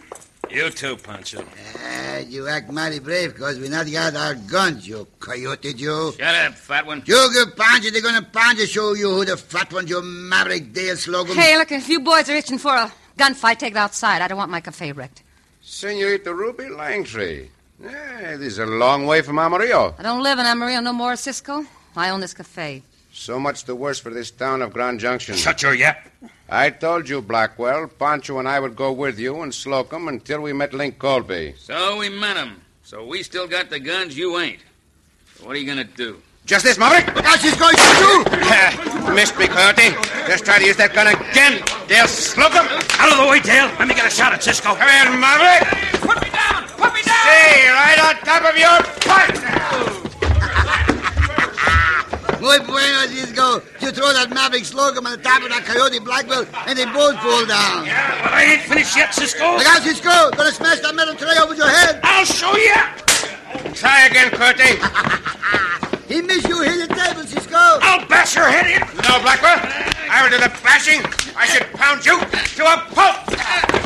You 0.51 0.71
too, 0.71 0.97
Pancho. 0.97 1.45
Ah, 1.85 2.19
you 2.19 2.49
act 2.49 2.71
mighty 2.71 3.01
brave 3.01 3.35
because 3.35 3.59
we 3.59 3.69
not 3.69 3.91
got 3.91 4.15
our 4.15 4.35
guns, 4.35 4.87
you 4.87 5.07
coyote 5.19 5.75
Joe. 5.75 6.13
Shut 6.13 6.35
up, 6.35 6.55
fat 6.55 6.87
one. 6.87 7.03
You 7.05 7.31
give 7.35 7.57
Pancho, 7.57 7.91
they're 7.91 8.03
gonna 8.03 8.23
Pancho 8.23 8.65
show 8.65 8.95
you 8.95 9.11
who 9.11 9.25
the 9.25 9.37
fat 9.37 9.73
one, 9.73 9.87
you 9.87 10.01
maverick 10.03 10.73
Dale 10.73 10.97
Slocum. 10.97 11.37
Hey, 11.37 11.59
look, 11.59 11.73
if 11.73 11.89
you 11.89 12.01
boys 12.01 12.29
are 12.31 12.37
itching 12.37 12.59
for 12.59 12.75
a 12.75 12.93
gunfight, 13.19 13.59
take 13.59 13.73
it 13.73 13.77
outside. 13.77 14.23
I 14.23 14.29
don't 14.29 14.39
want 14.39 14.51
my 14.51 14.61
cafe 14.61 14.93
wrecked. 14.93 15.23
Senorita 15.61 16.33
Ruby 16.33 16.65
Langtree. 16.65 17.49
Yeah, 17.81 18.37
this 18.37 18.55
is 18.55 18.59
a 18.59 18.67
long 18.67 19.07
way 19.07 19.23
from 19.23 19.39
Amarillo. 19.39 19.95
I 19.99 20.03
don't 20.03 20.23
live 20.23 20.39
in 20.39 20.47
Amarillo 20.47 20.81
no 20.81 20.93
more, 20.93 21.17
Cisco. 21.17 21.67
I 21.97 22.11
own 22.11 22.21
this 22.21 22.35
cafe. 22.35 22.83
So 23.13 23.39
much 23.39 23.65
the 23.65 23.75
worse 23.75 23.99
for 23.99 24.11
this 24.11 24.31
town 24.31 24.63
of 24.63 24.73
Grand 24.73 25.01
Junction. 25.01 25.35
Shut 25.37 25.63
your 25.63 25.75
yap. 25.75 26.09
I 26.49 26.71
told 26.71 27.09
you, 27.09 27.23
Blackwell, 27.23 27.89
Pancho 27.89 28.39
and 28.39 28.49
I 28.49 28.61
would 28.61 28.77
go 28.77 28.93
with 28.93 29.19
you 29.19 29.43
and 29.43 29.55
Slocum 29.55 30.09
until 30.09 30.41
we 30.41 30.53
met 30.53 30.73
Link 30.73 30.99
Colby. 30.99 31.55
So 31.59 31.99
we 31.99 32.09
met 32.09 32.37
him. 32.37 32.61
So 32.83 33.07
we 33.07 33.23
still 33.23 33.47
got 33.47 33.71
the 33.71 33.81
guns, 33.81 34.17
you 34.17 34.39
ain't. 34.39 34.61
So 35.37 35.47
what 35.47 35.57
are 35.57 35.59
you 35.59 35.67
gonna 35.67 35.85
do? 35.85 36.21
Just 36.47 36.65
this, 36.65 36.77
Maverick! 36.77 37.07
That's 37.15 37.43
his 37.43 37.55
going 37.55 37.75
to 37.75 37.91
do! 39.09 39.15
Missed 39.15 39.39
me, 39.39 39.47
Coyote. 39.47 39.97
Just 40.29 40.45
try 40.45 40.59
to 40.59 40.67
use 40.67 40.77
that 40.77 40.93
gun 40.93 41.07
again. 41.07 41.65
Dale 41.89 42.07
Slocum! 42.07 42.67
Out 43.01 43.13
of 43.13 43.17
the 43.17 43.31
way, 43.31 43.41
Dale. 43.41 43.73
Let 43.79 43.89
me 43.89 43.95
get 43.95 44.05
a 44.05 44.11
shot 44.11 44.35
at 44.35 44.43
Cisco. 44.43 44.75
Come 44.75 44.87
here, 44.87 45.09
Maverick! 45.17 45.65
Put 46.03 46.21
me 46.21 46.29
down! 46.29 46.69
Put 46.77 46.93
me 46.93 47.01
down! 47.01 47.14
See, 47.25 47.69
right 47.69 47.99
on 48.05 48.15
top 48.23 48.45
of 48.45 48.57
your 48.57 48.79
partner. 49.09 49.51
Muy 52.41 52.59
bueno, 52.61 53.07
Cisco. 53.09 53.63
You 53.81 53.91
throw 53.91 54.13
that 54.13 54.29
Maverick 54.29 54.67
Slocum 54.67 55.07
on 55.07 55.13
the 55.17 55.23
top 55.23 55.43
of 55.43 55.49
that 55.49 55.65
Coyote 55.65 55.99
Blackwell, 55.99 56.45
and 56.69 56.79
they 56.79 56.85
both 56.85 57.17
fall 57.25 57.47
down. 57.47 57.87
Yeah, 57.87 58.21
but 58.23 58.33
I 58.35 58.45
ain't 58.45 58.63
finished 58.63 58.95
yet, 58.97 59.15
Cisco. 59.15 59.57
Look 59.57 59.67
out, 59.67 59.83
Cisco. 59.83 60.31
Gonna 60.37 60.53
smash 60.53 60.81
that 60.81 60.95
metal 60.95 61.15
tray 61.15 61.37
over 61.43 61.55
your 61.55 61.69
head. 61.69 62.01
I'll 62.03 62.27
show 62.27 62.55
you. 62.57 62.77
Try 63.73 64.07
again, 64.07 64.31
Curty. 64.31 64.77
He 66.07 66.21
missed 66.21 66.47
you. 66.49 66.61
Hit 66.61 66.87
the 66.87 66.95
table, 66.95 67.23
Cisco. 67.25 67.57
I'll 67.57 68.07
bash 68.07 68.37
your 68.37 68.45
head 68.45 68.67
in. 68.67 68.81
No, 69.09 69.21
Blackwell. 69.25 69.59
I 70.11 70.21
will 70.23 70.31
do 70.31 70.37
the 70.37 70.53
bashing. 70.63 71.01
I 71.35 71.47
should 71.47 71.67
pound 71.73 72.05
you 72.05 72.21
to 72.21 72.63
a 72.63 72.77
pulp. 72.93 73.84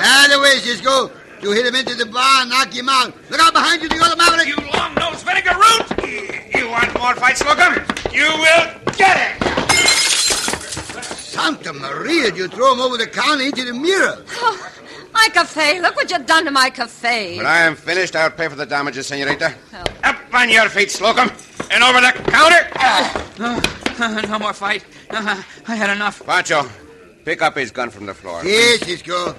The 0.00 0.06
other 0.06 0.40
way, 0.40 0.56
Cisco. 0.56 1.10
You 1.42 1.52
hit 1.52 1.66
him 1.66 1.74
into 1.74 1.94
the 1.94 2.06
bar 2.06 2.40
and 2.42 2.50
knock 2.50 2.72
him 2.72 2.88
out. 2.88 3.12
Look 3.30 3.38
out 3.40 3.52
behind 3.52 3.82
you, 3.82 3.88
the 3.90 4.00
other 4.02 4.16
Maverick. 4.16 4.48
You 4.48 4.56
long-nosed 4.72 5.26
vinegar 5.26 5.54
root. 5.54 6.56
You 6.56 6.68
want 6.70 6.98
more 6.98 7.14
fight, 7.16 7.36
Slocum? 7.36 7.74
You 8.12 8.24
will 8.24 8.70
get 8.96 9.36
it. 9.36 9.42
Santa 11.04 11.72
Maria, 11.74 12.34
you 12.34 12.48
throw 12.48 12.72
him 12.72 12.80
over 12.80 12.96
the 12.96 13.06
counter 13.06 13.44
into 13.44 13.64
the 13.64 13.74
mirror. 13.74 14.24
Oh, 14.32 14.70
my 15.12 15.28
cafe. 15.32 15.80
Look 15.82 15.96
what 15.96 16.10
you've 16.10 16.24
done 16.26 16.46
to 16.46 16.50
my 16.50 16.70
cafe. 16.70 17.36
When 17.36 17.46
I 17.46 17.58
am 17.58 17.76
finished, 17.76 18.16
I'll 18.16 18.30
pay 18.30 18.48
for 18.48 18.56
the 18.56 18.66
damages, 18.66 19.06
senorita. 19.06 19.54
Up 20.02 20.16
on 20.32 20.48
your 20.48 20.70
feet, 20.70 20.90
Slocum, 20.90 21.30
and 21.70 21.82
over 21.82 22.00
the 22.00 22.12
counter. 22.30 24.28
no 24.28 24.38
more 24.38 24.54
fight. 24.54 24.82
Uh, 25.10 25.42
I 25.68 25.74
had 25.76 25.90
enough. 25.94 26.24
Pancho, 26.24 26.66
pick 27.26 27.42
up 27.42 27.56
his 27.56 27.70
gun 27.70 27.90
from 27.90 28.06
the 28.06 28.14
floor. 28.14 28.42
Yes, 28.44 28.80
Cisco. 28.80 29.36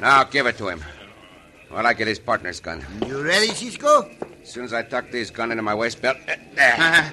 Now 0.00 0.24
give 0.24 0.46
it 0.46 0.58
to 0.58 0.68
him. 0.68 0.82
While 1.68 1.86
I 1.86 1.94
get 1.94 2.06
his 2.06 2.18
partner's 2.18 2.60
gun. 2.60 2.84
You 3.06 3.22
ready, 3.22 3.48
Cisco? 3.48 4.10
As 4.42 4.50
soon 4.50 4.64
as 4.64 4.72
I 4.74 4.82
tuck 4.82 5.10
this 5.10 5.30
gun 5.30 5.50
into 5.50 5.62
my 5.62 5.74
waist 5.74 6.02
belt. 6.02 6.18
uh, 6.28 6.34
There. 6.54 6.74
Uh, 6.78 7.10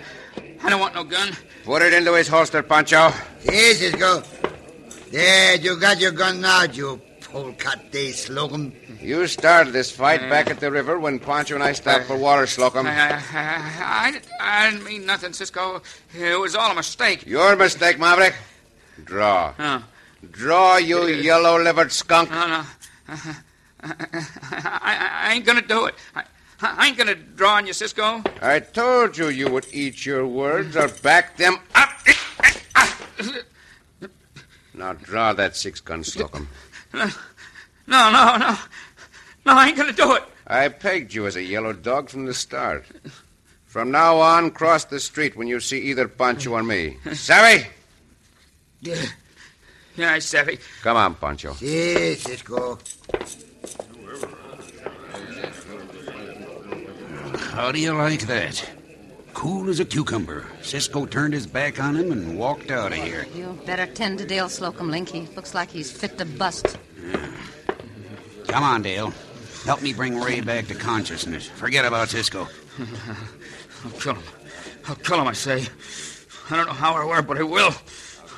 I 0.64 0.70
don't 0.70 0.80
want 0.82 0.96
no 0.96 1.04
gun. 1.06 1.32
Put 1.64 1.82
it 1.82 1.94
into 1.94 2.14
his 2.14 2.28
holster, 2.28 2.62
Pancho. 2.62 3.12
Yes, 3.46 3.78
Cisco. 3.78 4.22
There, 5.12 5.56
you 5.56 5.80
got 5.80 6.00
your 6.02 6.12
gun 6.12 6.42
now, 6.42 6.64
you 6.64 7.00
polecat 7.22 7.92
Dale 7.92 8.12
Slocum. 8.12 8.74
You 9.00 9.28
started 9.28 9.72
this 9.72 9.92
fight 9.92 10.20
back 10.30 10.50
at 10.50 10.60
the 10.60 10.70
river 10.70 11.00
when 11.00 11.20
Pancho 11.20 11.56
and 11.56 11.64
I 11.64 11.72
stopped 11.72 12.06
for 12.06 12.18
water, 12.18 12.46
Slocum. 12.46 12.86
I, 12.86 13.14
I, 13.34 14.20
I, 14.42 14.70
didn't 14.72 14.84
mean 14.84 15.06
nothing, 15.06 15.32
Cisco. 15.32 15.82
It 16.14 16.40
was 16.40 16.56
all 16.56 16.72
a 16.72 16.76
mistake. 16.76 17.26
Your 17.26 17.56
mistake, 17.56 17.98
Maverick. 17.98 18.36
Draw. 19.06 19.54
Draw, 20.32 20.78
you 20.78 21.08
yellow-livered 21.08 21.92
skunk. 21.92 22.30
no, 22.30 22.48
no. 22.48 22.64
I, 23.82 23.96
I, 24.52 25.30
I 25.30 25.34
ain't 25.34 25.46
gonna 25.46 25.62
do 25.62 25.86
it. 25.86 25.96
I, 26.16 26.24
I 26.62 26.88
ain't 26.88 26.98
gonna 26.98 27.16
draw 27.16 27.56
on 27.56 27.68
you, 27.68 27.74
Cisco. 27.74 28.22
I 28.42 28.60
told 28.60 29.18
you 29.18 29.30
you 29.30 29.50
would 29.50 29.68
eat 29.72 30.06
your 30.06 30.28
words 30.28 30.76
or 30.76 30.90
back 30.90 31.38
them 31.38 31.58
up. 31.76 31.90
Now 34.74 34.94
draw 34.94 35.34
that 35.34 35.56
six-gun, 35.58 36.04
Slocum. 36.04 36.48
No, 36.94 37.10
no, 37.88 38.38
no. 38.38 38.58
No, 39.46 39.54
I 39.54 39.68
ain't 39.68 39.78
gonna 39.78 39.92
do 39.92 40.14
it. 40.16 40.24
I 40.48 40.68
pegged 40.70 41.14
you 41.14 41.26
as 41.28 41.36
a 41.36 41.42
yellow 41.44 41.74
dog 41.74 42.10
from 42.10 42.26
the 42.26 42.34
start. 42.34 42.86
From 43.66 43.92
now 43.92 44.18
on, 44.20 44.52
cross 44.52 44.86
the 44.86 45.00
street 45.00 45.36
when 45.36 45.48
you 45.48 45.60
see 45.60 45.80
either 45.80 46.08
Pancho 46.08 46.52
or 46.54 46.64
me. 46.64 46.98
Savvy? 47.14 47.68
Yeah, 50.00 50.08
yeah 50.08 50.14
I 50.14 50.20
savvy. 50.20 50.60
Come 50.82 50.98
on, 50.98 51.16
Pancho. 51.16 51.56
Yes, 51.60 52.22
Cisco. 52.22 52.80
How 57.52 57.72
do 57.72 57.80
you 57.80 57.94
like 57.94 58.22
that? 58.28 58.70
Cool 59.34 59.70
as 59.70 59.80
a 59.80 59.86
cucumber. 59.86 60.46
Cisco 60.62 61.06
turned 61.06 61.34
his 61.34 61.46
back 61.46 61.82
on 61.82 61.96
him 61.96 62.12
and 62.12 62.38
walked 62.38 62.72
out 62.72 62.92
of 62.92 62.98
here. 62.98 63.28
You 63.36 63.60
better 63.66 63.86
tend 63.86 64.20
to 64.20 64.26
Dale 64.26 64.50
Slocum, 64.50 64.90
Linky. 64.90 65.34
Looks 65.36 65.54
like 65.54 65.70
he's 65.70 65.92
fit 65.92 66.18
to 66.18 66.26
bust. 66.26 66.78
Ah. 67.14 67.30
Come 68.48 68.64
on, 68.64 68.82
Dale. 68.82 69.14
Help 69.66 69.82
me 69.82 69.94
bring 69.94 70.20
Ray 70.20 70.42
back 70.42 70.68
to 70.68 70.76
consciousness. 70.76 71.48
Forget 71.48 71.86
about 71.86 72.10
Cisco. 72.10 72.48
I'll 73.86 73.92
kill 73.92 74.16
him. 74.16 74.24
I'll 74.88 74.96
kill 74.96 75.22
him, 75.22 75.28
I 75.28 75.34
say. 75.34 75.68
I 76.50 76.56
don't 76.56 76.66
know 76.66 76.74
how 76.74 76.96
or 76.96 77.06
where, 77.06 77.22
but 77.22 77.38
I 77.38 77.44
will. 77.44 77.74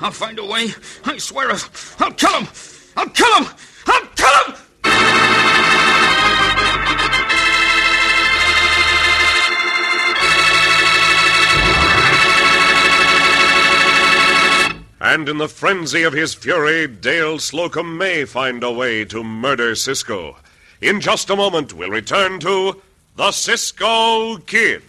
I'll 0.00 0.10
find 0.10 0.38
a 0.38 0.44
way. 0.44 0.68
I 1.04 1.18
swear 1.18 1.50
it. 1.50 1.68
I'll 1.98 2.12
kill 2.12 2.40
him. 2.40 2.48
I'll 2.96 3.08
kill 3.08 3.34
him. 3.34 3.46
I'll 3.86 4.06
kill 4.16 4.44
him. 4.44 4.56
And 15.04 15.28
in 15.28 15.38
the 15.38 15.48
frenzy 15.48 16.04
of 16.04 16.12
his 16.12 16.32
fury, 16.32 16.86
Dale 16.86 17.40
Slocum 17.40 17.98
may 17.98 18.24
find 18.24 18.62
a 18.62 18.70
way 18.70 19.04
to 19.06 19.24
murder 19.24 19.74
Cisco. 19.74 20.36
In 20.80 21.00
just 21.00 21.28
a 21.28 21.36
moment, 21.36 21.74
we'll 21.74 21.90
return 21.90 22.38
to 22.40 22.80
The 23.16 23.32
Cisco 23.32 24.36
Kid. 24.38 24.82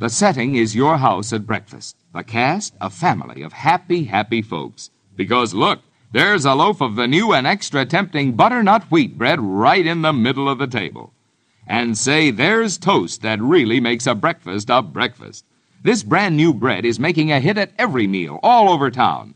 The 0.00 0.10
setting 0.10 0.56
is 0.56 0.74
your 0.74 0.96
house 0.98 1.32
at 1.32 1.46
breakfast. 1.46 1.96
The 2.12 2.24
cast, 2.24 2.74
a 2.80 2.90
family 2.90 3.42
of 3.42 3.52
happy, 3.52 4.04
happy 4.04 4.42
folks. 4.42 4.90
Because 5.14 5.54
look, 5.54 5.82
there's 6.10 6.44
a 6.44 6.54
loaf 6.54 6.80
of 6.80 6.96
the 6.96 7.06
new 7.06 7.32
and 7.32 7.46
extra 7.46 7.86
tempting 7.86 8.32
butternut 8.32 8.90
wheat 8.90 9.16
bread 9.16 9.40
right 9.40 9.86
in 9.86 10.02
the 10.02 10.12
middle 10.12 10.48
of 10.48 10.58
the 10.58 10.66
table. 10.66 11.12
And 11.64 11.96
say, 11.96 12.32
there's 12.32 12.76
toast 12.76 13.22
that 13.22 13.40
really 13.40 13.78
makes 13.78 14.08
a 14.08 14.16
breakfast 14.16 14.68
a 14.68 14.82
breakfast. 14.82 15.44
This 15.84 16.02
brand 16.02 16.36
new 16.36 16.52
bread 16.52 16.84
is 16.84 16.98
making 16.98 17.30
a 17.30 17.38
hit 17.38 17.56
at 17.56 17.72
every 17.78 18.08
meal 18.08 18.40
all 18.42 18.70
over 18.70 18.90
town. 18.90 19.34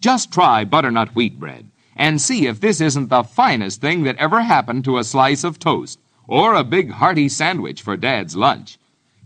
Just 0.00 0.32
try 0.32 0.64
butternut 0.64 1.14
wheat 1.14 1.38
bread 1.38 1.70
and 1.94 2.20
see 2.20 2.48
if 2.48 2.58
this 2.58 2.80
isn't 2.80 3.10
the 3.10 3.22
finest 3.22 3.80
thing 3.80 4.02
that 4.02 4.16
ever 4.16 4.40
happened 4.40 4.82
to 4.86 4.98
a 4.98 5.04
slice 5.04 5.44
of 5.44 5.60
toast 5.60 6.00
or 6.26 6.54
a 6.54 6.64
big 6.64 6.90
hearty 6.90 7.28
sandwich 7.28 7.80
for 7.80 7.96
Dad's 7.96 8.34
lunch. 8.34 8.78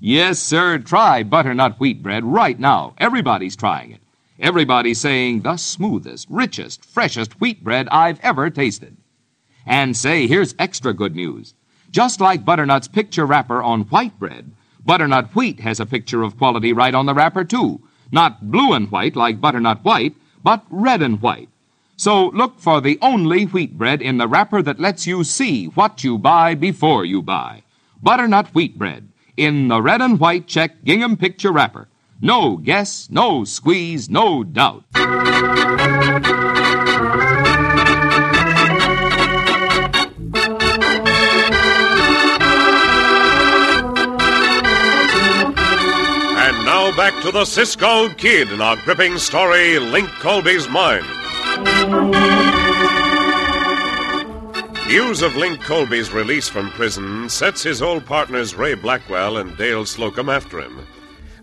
Yes, 0.06 0.38
sir, 0.38 0.76
try 0.80 1.22
butternut 1.22 1.80
wheat 1.80 2.02
bread 2.02 2.26
right 2.26 2.60
now. 2.60 2.92
Everybody's 2.98 3.56
trying 3.56 3.90
it. 3.92 4.02
Everybody's 4.38 5.00
saying 5.00 5.40
the 5.40 5.56
smoothest, 5.56 6.26
richest, 6.28 6.84
freshest 6.84 7.40
wheat 7.40 7.64
bread 7.64 7.88
I've 7.88 8.20
ever 8.20 8.50
tasted. 8.50 8.98
And 9.64 9.96
say, 9.96 10.26
here's 10.26 10.54
extra 10.58 10.92
good 10.92 11.16
news. 11.16 11.54
Just 11.90 12.20
like 12.20 12.44
Butternut's 12.44 12.86
picture 12.86 13.24
wrapper 13.24 13.62
on 13.62 13.84
white 13.84 14.18
bread, 14.18 14.50
Butternut 14.84 15.34
Wheat 15.34 15.60
has 15.60 15.80
a 15.80 15.86
picture 15.86 16.22
of 16.22 16.36
quality 16.36 16.74
right 16.74 16.94
on 16.94 17.06
the 17.06 17.14
wrapper, 17.14 17.42
too. 17.42 17.80
Not 18.12 18.50
blue 18.50 18.74
and 18.74 18.90
white 18.90 19.16
like 19.16 19.40
Butternut 19.40 19.82
White, 19.84 20.16
but 20.42 20.66
red 20.68 21.00
and 21.00 21.22
white. 21.22 21.48
So 21.96 22.26
look 22.26 22.60
for 22.60 22.82
the 22.82 22.98
only 23.00 23.44
wheat 23.44 23.78
bread 23.78 24.02
in 24.02 24.18
the 24.18 24.28
wrapper 24.28 24.60
that 24.60 24.78
lets 24.78 25.06
you 25.06 25.24
see 25.24 25.68
what 25.68 26.04
you 26.04 26.18
buy 26.18 26.54
before 26.54 27.06
you 27.06 27.22
buy. 27.22 27.62
Butternut 28.02 28.54
Wheat 28.54 28.76
Bread 28.76 29.08
in 29.36 29.68
the 29.68 29.80
red 29.82 30.00
and 30.00 30.18
white 30.20 30.46
check 30.46 30.82
gingham 30.84 31.16
picture 31.16 31.52
wrapper. 31.52 31.88
No 32.20 32.56
guess, 32.56 33.08
no 33.10 33.44
squeeze, 33.44 34.08
no 34.08 34.44
doubt. 34.44 34.84
And 46.36 46.56
now 46.64 46.96
back 46.96 47.20
to 47.22 47.30
the 47.30 47.44
Cisco 47.44 48.08
Kid 48.10 48.50
in 48.52 48.60
our 48.60 48.76
gripping 48.84 49.18
story, 49.18 49.78
Link 49.78 50.08
Colby's 50.20 50.68
Mine. 50.68 52.43
News 54.86 55.22
of 55.22 55.34
Link 55.34 55.62
Colby's 55.62 56.12
release 56.12 56.46
from 56.46 56.70
prison 56.72 57.26
sets 57.30 57.62
his 57.62 57.80
old 57.80 58.04
partners 58.04 58.54
Ray 58.54 58.74
Blackwell 58.74 59.38
and 59.38 59.56
Dale 59.56 59.86
Slocum 59.86 60.28
after 60.28 60.60
him. 60.60 60.86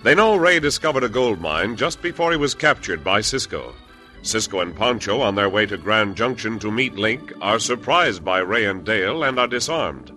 They 0.04 0.14
know 0.14 0.36
Ray 0.36 0.60
discovered 0.60 1.04
a 1.04 1.10
gold 1.10 1.42
mine 1.42 1.76
just 1.76 2.04
before 2.04 2.30
he 2.30 2.38
was 2.38 2.54
captured 2.54 3.04
by 3.04 3.22
Cisco. 3.22 3.74
Cisco 4.22 4.60
and 4.60 4.76
Pancho, 4.76 5.22
on 5.22 5.34
their 5.34 5.50
way 5.50 5.66
to 5.66 5.76
Grand 5.76 6.16
Junction 6.16 6.60
to 6.60 6.70
meet 6.72 6.94
Link, 6.94 7.34
are 7.42 7.58
surprised 7.58 8.24
by 8.24 8.38
Ray 8.38 8.66
and 8.66 8.86
Dale 8.86 9.24
and 9.24 9.40
are 9.40 9.48
disarmed. 9.48 10.12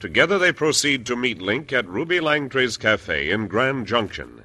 Together 0.00 0.36
they 0.36 0.52
proceed 0.52 1.06
to 1.06 1.14
meet 1.14 1.40
Link 1.40 1.72
at 1.72 1.88
Ruby 1.88 2.18
Langtry's 2.18 2.76
Cafe 2.76 3.30
in 3.30 3.46
Grand 3.46 3.86
Junction. 3.86 4.42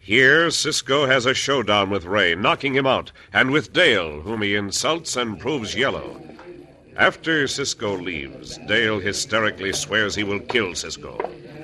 Here, 0.00 0.50
Cisco 0.50 1.06
has 1.06 1.26
a 1.26 1.32
showdown 1.32 1.90
with 1.90 2.06
Ray, 2.06 2.34
knocking 2.34 2.74
him 2.74 2.88
out, 2.88 3.12
and 3.32 3.52
with 3.52 3.72
Dale, 3.72 4.22
whom 4.22 4.42
he 4.42 4.56
insults 4.56 5.14
and 5.16 5.38
proves 5.38 5.76
yellow. 5.76 6.20
After 6.96 7.48
Cisco 7.48 7.96
leaves, 7.96 8.58
Dale 8.68 9.00
hysterically 9.00 9.72
swears 9.72 10.14
he 10.14 10.24
will 10.24 10.40
kill 10.40 10.74
Cisco. 10.74 11.18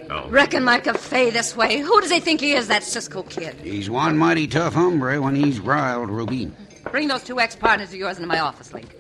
Now, 0.09 0.27
Reckon 0.29 0.65
my 0.65 0.81
cafe 0.81 1.31
this 1.31 1.55
way. 1.55 1.81
Who 1.81 2.01
does 2.01 2.11
he 2.11 2.19
think 2.19 2.41
he 2.41 2.53
is, 2.53 2.69
that 2.69 2.83
Cisco 2.83 3.23
kid? 3.25 3.55
He's 3.57 3.91
one 3.91 4.17
mighty 4.17 4.47
tough 4.47 4.73
hombre 4.73 5.21
when 5.21 5.35
he's 5.35 5.61
riled, 5.61 6.09
Ruby. 6.09 6.51
Bring 6.91 7.09
those 7.09 7.25
two 7.25 7.41
ex-partners 7.41 7.91
of 7.91 7.97
yours 7.97 8.17
into 8.17 8.27
my 8.27 8.41
office, 8.41 8.73
Link. 8.73 8.95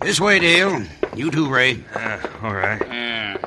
This 0.00 0.18
way, 0.18 0.38
Dale. 0.38 0.82
You 1.14 1.30
too, 1.30 1.52
Ray. 1.52 1.84
Uh, 1.94 2.18
all 2.42 2.54
right. 2.54 3.38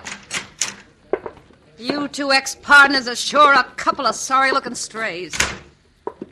You 1.80 2.08
two 2.08 2.32
ex-partners 2.32 3.08
are 3.08 3.16
sure 3.16 3.54
a 3.54 3.64
couple 3.78 4.06
of 4.06 4.14
sorry-looking 4.14 4.76
strays. 4.76 5.36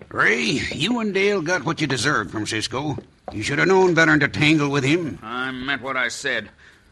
Ray, 0.09 0.62
you 0.71 1.00
and 1.00 1.13
Dale 1.13 1.41
got 1.41 1.65
what 1.65 1.81
you 1.81 1.88
deserved 1.88 2.31
from 2.31 2.45
Cisco. 2.45 2.97
You 3.34 3.41
should 3.44 3.60
have 3.60 3.67
known 3.67 3.94
better 3.94 4.12
than 4.12 4.20
to 4.22 4.27
tangle 4.27 4.70
with 4.70 4.84
him. 4.84 5.20
I 5.24 5.51
meant 5.51 5.82
what 5.82 5.98
I 5.98 6.10
said. 6.10 6.50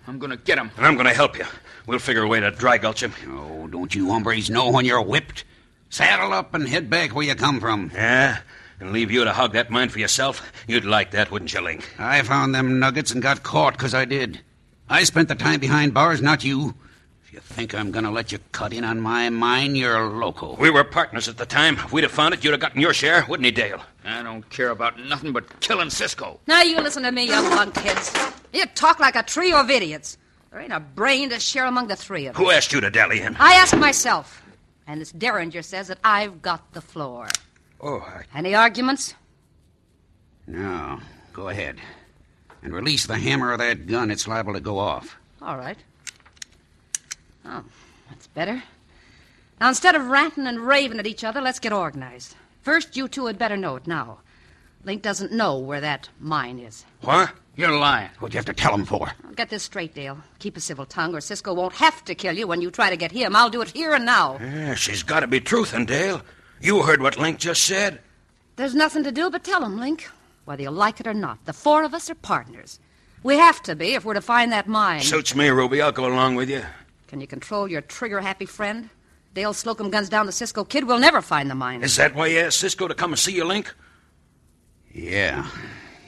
I'm 0.08 0.20
gonna 0.20 0.38
get 0.38 0.58
him. 0.58 0.72
And 0.76 0.86
I'm 0.86 0.96
going 0.96 1.08
to 1.08 1.14
help 1.14 1.38
you. 1.38 1.46
We'll 1.88 2.00
figure 2.00 2.24
a 2.24 2.28
way 2.28 2.40
to 2.40 2.52
dry 2.52 2.78
gulch 2.78 3.04
him. 3.04 3.14
Oh, 3.28 3.68
don't 3.68 3.94
you 3.94 4.10
hombres 4.10 4.50
know 4.50 4.70
when 4.70 4.86
you're 4.86 5.02
whipped? 5.02 5.46
Saddle 5.90 6.34
up 6.34 6.54
and 6.54 6.68
head 6.68 6.90
back 6.90 7.14
where 7.16 7.26
you 7.26 7.36
come 7.36 7.60
from. 7.60 7.92
Yeah? 7.94 8.40
And 8.80 8.92
leave 8.92 9.12
you 9.12 9.24
to 9.24 9.32
hog 9.32 9.54
that 9.54 9.70
mine 9.70 9.90
for 9.90 10.00
yourself? 10.00 10.52
You'd 10.68 10.86
like 10.86 11.12
that, 11.12 11.30
wouldn't 11.32 11.54
you, 11.54 11.62
Link? 11.62 11.88
I 12.00 12.22
found 12.24 12.54
them 12.54 12.80
nuggets 12.80 13.12
and 13.12 13.22
got 13.22 13.44
caught 13.44 13.78
'cause 13.78 13.94
I 13.94 14.06
did. 14.06 14.42
I 14.90 15.04
spent 15.04 15.28
the 15.30 15.36
time 15.36 15.60
behind 15.60 15.94
bars, 15.94 16.22
not 16.22 16.44
you. 16.44 16.74
If 17.34 17.50
you 17.50 17.56
think 17.56 17.74
I'm 17.74 17.90
gonna 17.90 18.12
let 18.12 18.32
you 18.32 18.38
cut 18.52 18.74
in 18.74 18.84
on 18.84 19.02
my 19.02 19.28
mine, 19.32 19.76
you're 19.76 19.96
a 19.96 20.08
loco. 20.08 20.56
We 20.56 20.70
were 20.70 20.84
partners 20.84 21.28
at 21.28 21.36
the 21.36 21.48
time. 21.48 21.74
If 21.78 21.92
we'd 21.92 22.04
have 22.04 22.12
found 22.12 22.36
it, 22.36 22.44
you'd 22.44 22.52
have 22.52 22.60
gotten 22.60 22.80
your 22.80 22.94
share, 22.94 23.26
wouldn't 23.28 23.46
he, 23.46 23.52
Dale? 23.52 23.82
I 24.06 24.22
don't 24.22 24.48
care 24.52 24.70
about 24.70 25.00
nothing 25.00 25.34
but 25.34 25.60
killing 25.60 25.90
Cisco. 25.90 26.40
Now 26.46 26.62
you 26.62 26.80
listen 26.80 27.02
to 27.02 27.12
me, 27.12 27.24
you 27.24 27.32
lunkheads. 27.32 28.40
You 28.54 28.68
talk 28.76 29.00
like 29.00 29.16
a 29.16 29.24
trio 29.24 29.60
of 29.60 29.72
idiots. 29.72 30.20
There 30.52 30.60
ain't 30.60 30.74
a 30.74 30.80
brain 30.80 31.32
to 31.32 31.40
share 31.40 31.66
among 31.66 31.88
the 31.88 31.96
three 31.96 32.28
of 32.28 32.38
you. 32.38 32.46
Who 32.46 32.52
asked 32.52 32.72
you 32.72 32.80
to 32.82 32.92
dally 32.92 33.22
in? 33.22 33.36
I 33.40 33.56
asked 33.56 33.76
myself, 33.76 34.44
and 34.86 35.02
this 35.02 35.12
Derringer 35.12 35.64
says 35.64 35.88
that 35.88 35.98
I've 36.04 36.44
got 36.44 36.74
the 36.74 36.82
floor. 36.82 37.30
Oh, 37.82 37.98
I... 38.02 38.26
Any 38.38 38.54
arguments? 38.54 39.16
No, 40.46 41.00
go 41.34 41.50
ahead. 41.50 41.78
And 42.62 42.76
release 42.76 43.08
the 43.08 43.18
hammer 43.18 43.54
of 43.54 43.58
that 43.58 43.88
gun. 43.88 44.12
It's 44.12 44.28
liable 44.28 44.54
to 44.54 44.60
go 44.60 44.78
off. 44.78 45.18
All 45.42 45.58
right. 45.58 45.80
Oh, 47.46 47.64
that's 48.10 48.28
better. 48.28 48.64
Now, 49.60 49.70
instead 49.70 49.96
of 49.96 50.08
ranting 50.08 50.48
and 50.48 50.60
raving 50.60 51.00
at 51.00 51.08
each 51.08 51.24
other, 51.24 51.42
let's 51.42 51.60
get 51.60 51.74
organized. 51.74 52.36
First, 52.62 52.96
you 52.96 53.08
two 53.08 53.26
had 53.28 53.38
better 53.38 53.58
know 53.58 53.76
it 53.76 53.88
now. 53.88 54.20
Link 54.86 55.02
doesn't 55.02 55.32
know 55.32 55.58
where 55.60 55.82
that 55.82 56.10
mine 56.20 56.60
is. 56.60 56.86
What? 57.02 57.32
You're 57.56 57.78
lying. 57.78 58.10
What'd 58.20 58.34
you 58.34 58.40
have 58.40 58.46
to 58.46 58.54
tell 58.54 58.74
him 58.74 58.86
for? 58.86 59.12
I'll 59.26 59.34
get 59.34 59.50
this 59.50 59.64
straight, 59.64 59.94
Dale. 59.94 60.18
Keep 60.40 60.58
a 60.58 60.60
civil 60.60 60.86
tongue, 60.86 61.14
or 61.14 61.22
Cisco 61.22 61.54
won't 61.54 61.76
have 61.76 62.04
to 62.06 62.16
kill 62.16 62.36
you 62.36 62.48
when 62.48 62.62
you 62.62 62.72
try 62.72 62.90
to 62.90 62.98
get 62.98 63.12
him. 63.12 63.36
I'll 63.36 63.50
do 63.50 63.62
it 63.62 63.70
here 63.70 63.94
and 63.94 64.06
now. 64.06 64.40
Yeah, 64.42 64.74
she's 64.74 65.04
got 65.04 65.20
to 65.20 65.28
be 65.28 65.40
truthing, 65.40 65.86
Dale. 65.86 66.22
You 66.60 66.82
heard 66.82 67.02
what 67.02 67.20
Link 67.20 67.40
just 67.40 67.64
said. 67.64 68.00
There's 68.56 68.76
nothing 68.76 69.04
to 69.04 69.12
do 69.12 69.30
but 69.30 69.44
tell 69.44 69.64
him, 69.64 69.80
Link. 69.80 70.10
Whether 70.46 70.64
you 70.64 70.72
like 70.72 71.00
it 71.00 71.08
or 71.08 71.14
not, 71.14 71.46
the 71.46 71.54
four 71.54 71.84
of 71.84 71.94
us 71.94 72.10
are 72.10 72.16
partners. 72.16 72.80
We 73.22 73.38
have 73.38 73.62
to 73.64 73.76
be 73.76 73.94
if 73.94 74.04
we're 74.04 74.16
to 74.16 74.22
find 74.22 74.52
that 74.52 74.68
mine. 74.68 75.02
Suits 75.02 75.36
me, 75.36 75.48
Ruby. 75.50 75.82
I'll 75.82 75.92
go 75.92 76.08
along 76.08 76.36
with 76.36 76.50
you. 76.50 76.64
Can 77.14 77.22
you 77.22 77.28
control 77.28 77.68
your 77.68 77.82
trigger-happy 77.82 78.48
friend? 78.48 78.90
Dale 79.36 79.54
Slocum 79.54 79.92
guns 79.92 80.10
down 80.10 80.26
the 80.26 80.32
Cisco 80.32 80.64
kid. 80.64 80.86
We'll 80.86 80.98
never 80.98 81.22
find 81.22 81.48
the 81.48 81.54
mine. 81.54 81.84
Is 81.84 81.96
that 81.98 82.16
why 82.16 82.26
you 82.26 82.40
asked 82.40 82.58
Cisco 82.58 82.88
to 82.88 82.96
come 82.96 83.12
and 83.12 83.20
see 83.20 83.34
you, 83.34 83.46
Link? 83.46 83.72
Yeah. 84.92 85.48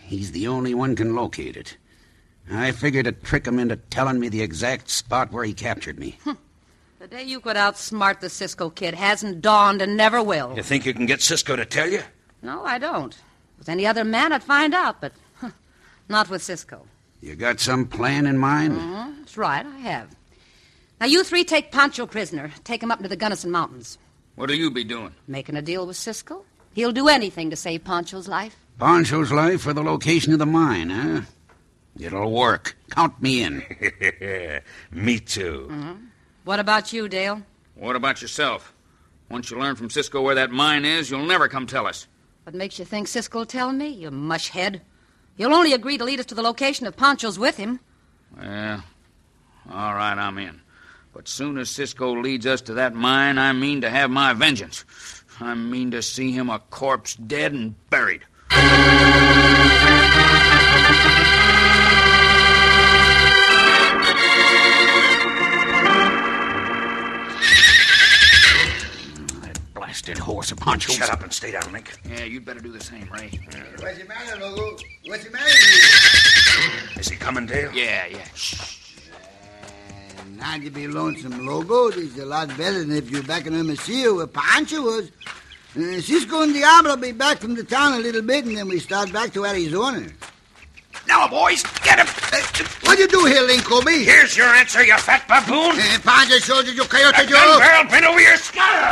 He's 0.01 0.31
the 0.31 0.47
only 0.47 0.73
one 0.73 0.95
can 0.95 1.13
locate 1.13 1.57
it. 1.57 1.77
I 2.51 2.71
figured 2.71 3.05
to 3.05 3.11
trick 3.11 3.45
him 3.45 3.59
into 3.59 3.75
telling 3.75 4.19
me 4.19 4.29
the 4.29 4.41
exact 4.41 4.89
spot 4.89 5.31
where 5.31 5.43
he 5.43 5.53
captured 5.53 5.99
me. 5.99 6.17
The 6.97 7.07
day 7.07 7.21
you 7.21 7.39
could 7.39 7.55
outsmart 7.55 8.19
the 8.19 8.29
Cisco 8.31 8.71
kid 8.71 8.95
hasn't 8.95 9.41
dawned 9.41 9.83
and 9.83 9.95
never 9.95 10.23
will. 10.23 10.55
You 10.55 10.63
think 10.63 10.87
you 10.87 10.93
can 10.95 11.05
get 11.05 11.21
Cisco 11.21 11.55
to 11.55 11.67
tell 11.67 11.87
you? 11.87 12.01
No, 12.41 12.63
I 12.63 12.79
don't. 12.79 13.15
With 13.59 13.69
any 13.69 13.85
other 13.85 14.03
man, 14.03 14.33
I'd 14.33 14.41
find 14.41 14.73
out, 14.73 15.01
but 15.01 15.13
huh, 15.35 15.51
not 16.09 16.31
with 16.31 16.41
Cisco. 16.41 16.87
You 17.21 17.35
got 17.35 17.59
some 17.59 17.85
plan 17.85 18.25
in 18.25 18.39
mind? 18.39 18.73
Uh-huh. 18.73 19.11
That's 19.19 19.37
right, 19.37 19.63
I 19.63 19.77
have. 19.81 20.15
Now, 20.99 21.07
you 21.07 21.23
three 21.23 21.43
take 21.43 21.71
Pancho 21.71 22.05
prisoner. 22.05 22.51
Take 22.63 22.81
him 22.81 22.91
up 22.91 22.99
into 22.99 23.09
the 23.09 23.15
Gunnison 23.17 23.51
Mountains. 23.51 23.97
What'll 24.35 24.55
you 24.55 24.71
be 24.71 24.83
doing? 24.83 25.13
Making 25.27 25.55
a 25.55 25.61
deal 25.61 25.85
with 25.85 25.97
Cisco. 25.97 26.45
He'll 26.73 26.91
do 26.91 27.07
anything 27.07 27.49
to 27.49 27.55
save 27.55 27.83
Pancho's 27.83 28.27
life. 28.27 28.55
Pancho's 28.79 29.31
life 29.31 29.61
for 29.61 29.73
the 29.73 29.83
location 29.83 30.33
of 30.33 30.39
the 30.39 30.45
mine, 30.45 30.89
huh? 30.89 31.21
It'll 31.97 32.31
work. 32.31 32.75
Count 32.89 33.21
me 33.21 33.43
in. 33.43 33.63
me 34.91 35.19
too. 35.19 35.67
Mm-hmm. 35.69 35.93
What 36.43 36.59
about 36.59 36.91
you, 36.91 37.07
Dale? 37.07 37.41
What 37.75 37.95
about 37.95 38.21
yourself? 38.21 38.73
Once 39.29 39.49
you 39.49 39.57
learn 39.57 39.75
from 39.75 39.89
Cisco 39.89 40.21
where 40.21 40.35
that 40.35 40.51
mine 40.51 40.85
is, 40.85 41.09
you'll 41.09 41.25
never 41.25 41.47
come 41.47 41.65
tell 41.65 41.87
us. 41.87 42.07
What 42.43 42.53
makes 42.55 42.77
you 42.77 42.85
think 42.85 43.07
Cisco'll 43.07 43.45
tell 43.45 43.71
me, 43.71 43.87
you 43.87 44.11
mushhead? 44.11 44.81
He'll 45.37 45.53
only 45.53 45.73
agree 45.73 45.97
to 45.97 46.03
lead 46.03 46.19
us 46.19 46.27
to 46.27 46.35
the 46.35 46.41
location 46.43 46.85
if 46.85 46.95
Pancho's 46.95 47.39
with 47.39 47.57
him. 47.57 47.79
Well, 48.37 48.83
all 49.71 49.93
right, 49.95 50.17
I'm 50.17 50.37
in. 50.37 50.61
But 51.15 51.29
soon 51.29 51.57
as 51.57 51.69
Cisco 51.69 52.13
leads 52.19 52.45
us 52.45 52.59
to 52.63 52.73
that 52.73 52.93
mine, 52.93 53.37
I 53.37 53.53
mean 53.53 53.79
to 53.81 53.89
have 53.89 54.11
my 54.11 54.33
vengeance. 54.33 54.83
I 55.39 55.55
mean 55.55 55.91
to 55.91 56.01
see 56.01 56.33
him 56.33 56.49
a 56.49 56.59
corpse 56.59 57.15
dead 57.15 57.53
and 57.53 57.73
buried. 57.89 58.25
That 69.39 69.57
blasted 69.73 70.17
horse 70.17 70.51
of 70.51 70.57
Pancho's. 70.57 70.97
Shut 70.97 71.09
up 71.09 71.23
and 71.23 71.31
stay 71.31 71.51
down, 71.51 71.71
Link. 71.71 71.97
Yeah, 72.09 72.25
you'd 72.25 72.43
better 72.43 72.59
do 72.59 72.73
the 72.73 72.83
same, 72.83 73.07
Ray. 73.09 73.39
What's 73.79 73.99
the 73.99 74.05
matter, 74.05 74.37
Loco? 74.41 74.83
What's 75.05 75.23
the 75.23 75.31
matter 75.31 75.45
with 75.45 76.93
you? 76.93 76.99
Is 76.99 77.07
he 77.07 77.15
coming, 77.15 77.45
Dale? 77.45 77.71
Yeah, 77.73 78.05
yeah. 78.07 78.25
Not 80.27 80.61
to 80.61 80.69
be 80.71 80.87
lonesome, 80.87 81.45
Loco. 81.45 81.91
This 81.91 82.13
is 82.13 82.19
a 82.19 82.25
lot 82.25 82.47
better 82.57 82.79
than 82.79 82.91
if 82.95 83.09
you're 83.09 83.23
back 83.23 83.45
in 83.45 83.53
Hermosillo 83.53 84.15
where 84.17 84.27
Pancho 84.27 84.81
was. 84.81 85.11
Uh, 85.77 86.01
Cisco 86.01 86.41
and 86.41 86.53
Diablo 86.53 86.91
will 86.91 86.97
be 87.01 87.11
back 87.11 87.37
from 87.39 87.53
the 87.55 87.63
town 87.63 87.93
a 87.93 87.99
little 87.99 88.21
bit, 88.21 88.45
and 88.45 88.57
then 88.57 88.67
we 88.67 88.79
start 88.79 89.11
back 89.13 89.33
to 89.33 89.45
Arizona. 89.45 90.07
Now, 91.07 91.27
boys, 91.27 91.61
get 91.83 91.99
him! 91.99 92.07
What 92.83 92.95
do 92.95 93.01
you 93.03 93.07
do 93.07 93.25
here, 93.25 93.41
Link 93.43 93.63
Colby? 93.65 94.03
Here's 94.03 94.35
your 94.35 94.47
answer, 94.47 94.83
you 94.83 94.97
fat 94.97 95.27
baboon! 95.27 95.77
Uh, 95.79 95.99
Pancho 96.03 96.37
soldier, 96.39 96.71
you 96.71 96.83
coyote, 96.85 97.11
That 97.15 97.29
you. 97.29 97.35
gun 97.35 97.59
barrel 97.59 97.89
bent 97.91 98.05
over 98.05 98.19
your 98.21 98.37
skull! 98.37 98.91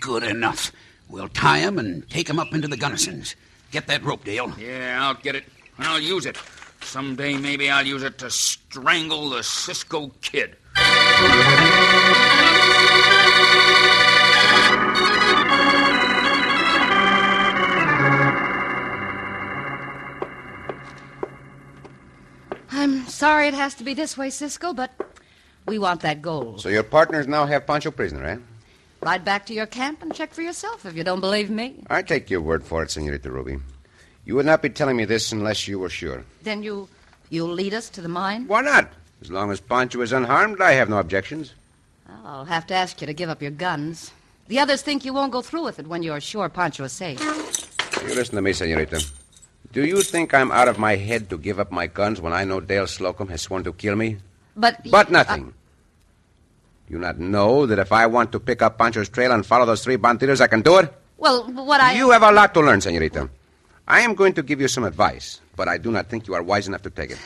Good 0.00 0.22
enough. 0.24 0.70
We'll 1.08 1.28
tie 1.28 1.58
him 1.58 1.78
and 1.78 2.08
take 2.10 2.28
him 2.28 2.38
up 2.38 2.52
into 2.54 2.68
the 2.68 2.76
Gunnisons. 2.76 3.34
Get 3.70 3.86
that 3.88 4.04
rope, 4.04 4.24
Dale. 4.24 4.52
Yeah, 4.58 4.98
I'll 5.02 5.14
get 5.14 5.34
it. 5.34 5.44
And 5.78 5.86
I'll 5.86 6.00
use 6.00 6.26
it. 6.26 6.36
Someday 6.80 7.36
maybe 7.36 7.70
I'll 7.70 7.86
use 7.86 8.02
it 8.02 8.18
to 8.18 8.30
strangle 8.30 9.30
the 9.30 9.42
Cisco 9.42 10.10
kid. 10.20 10.56
I'm 22.70 23.06
sorry 23.08 23.48
it 23.48 23.54
has 23.54 23.74
to 23.76 23.84
be 23.84 23.94
this 23.94 24.16
way, 24.16 24.30
Cisco, 24.30 24.72
but 24.72 24.92
we 25.66 25.78
want 25.78 26.00
that 26.02 26.22
gold. 26.22 26.60
So 26.60 26.68
your 26.68 26.82
partners 26.82 27.26
now 27.26 27.44
have 27.46 27.66
Pancho 27.66 27.90
prisoner, 27.90 28.24
eh? 28.24 28.36
Ride 29.02 29.24
back 29.24 29.46
to 29.46 29.54
your 29.54 29.66
camp 29.66 30.02
and 30.02 30.14
check 30.14 30.32
for 30.32 30.42
yourself 30.42 30.84
if 30.86 30.94
you 30.96 31.04
don't 31.04 31.20
believe 31.20 31.50
me. 31.50 31.84
I 31.88 32.02
take 32.02 32.30
your 32.30 32.40
word 32.40 32.64
for 32.64 32.82
it, 32.82 32.90
Senorita 32.90 33.30
Ruby. 33.30 33.58
You 34.28 34.34
would 34.34 34.44
not 34.44 34.60
be 34.60 34.68
telling 34.68 34.98
me 34.98 35.06
this 35.06 35.32
unless 35.32 35.66
you 35.66 35.78
were 35.78 35.88
sure. 35.88 36.22
Then 36.42 36.62
you 36.62 36.86
you'll 37.30 37.48
lead 37.48 37.72
us 37.72 37.88
to 37.88 38.02
the 38.02 38.10
mine? 38.10 38.46
Why 38.46 38.60
not? 38.60 38.92
As 39.22 39.30
long 39.30 39.50
as 39.50 39.58
Pancho 39.58 40.02
is 40.02 40.12
unharmed, 40.12 40.60
I 40.60 40.72
have 40.72 40.90
no 40.90 40.98
objections. 40.98 41.54
I'll 42.26 42.44
have 42.44 42.66
to 42.66 42.74
ask 42.74 43.00
you 43.00 43.06
to 43.06 43.14
give 43.14 43.30
up 43.30 43.40
your 43.40 43.50
guns. 43.50 44.12
The 44.48 44.58
others 44.58 44.82
think 44.82 45.06
you 45.06 45.14
won't 45.14 45.32
go 45.32 45.40
through 45.40 45.64
with 45.64 45.78
it 45.78 45.86
when 45.86 46.02
you're 46.02 46.20
sure 46.20 46.50
Pancho 46.50 46.84
is 46.84 46.92
safe. 46.92 47.18
You 48.06 48.14
listen 48.14 48.36
to 48.36 48.42
me, 48.42 48.52
Senorita. 48.52 49.02
Do 49.72 49.86
you 49.86 50.02
think 50.02 50.34
I'm 50.34 50.52
out 50.52 50.68
of 50.68 50.78
my 50.78 50.96
head 50.96 51.30
to 51.30 51.38
give 51.38 51.58
up 51.58 51.72
my 51.72 51.86
guns 51.86 52.20
when 52.20 52.34
I 52.34 52.44
know 52.44 52.60
Dale 52.60 52.86
Slocum 52.86 53.28
has 53.28 53.40
sworn 53.40 53.64
to 53.64 53.72
kill 53.72 53.96
me? 53.96 54.18
But 54.54 54.90
But 54.90 55.08
uh, 55.08 55.12
nothing. 55.12 55.54
you 56.90 56.98
not 56.98 57.18
know 57.18 57.64
that 57.64 57.78
if 57.78 57.92
I 57.92 58.06
want 58.06 58.32
to 58.32 58.40
pick 58.40 58.60
up 58.60 58.76
Pancho's 58.76 59.08
trail 59.08 59.32
and 59.32 59.44
follow 59.44 59.64
those 59.64 59.82
three 59.82 59.96
bandidos, 59.96 60.42
I 60.42 60.48
can 60.48 60.60
do 60.60 60.76
it? 60.80 60.92
well, 61.16 61.44
what 61.50 61.80
I 61.80 61.94
You 61.94 62.10
have 62.10 62.22
a 62.22 62.30
lot 62.30 62.52
to 62.52 62.60
learn, 62.60 62.82
Senorita. 62.82 63.30
I 63.88 64.00
am 64.00 64.14
going 64.14 64.34
to 64.34 64.42
give 64.42 64.60
you 64.60 64.68
some 64.68 64.84
advice, 64.84 65.40
but 65.56 65.66
I 65.66 65.78
do 65.78 65.90
not 65.90 66.10
think 66.10 66.28
you 66.28 66.34
are 66.34 66.42
wise 66.42 66.68
enough 66.68 66.82
to 66.82 66.90
take 66.90 67.10
it. 67.10 67.18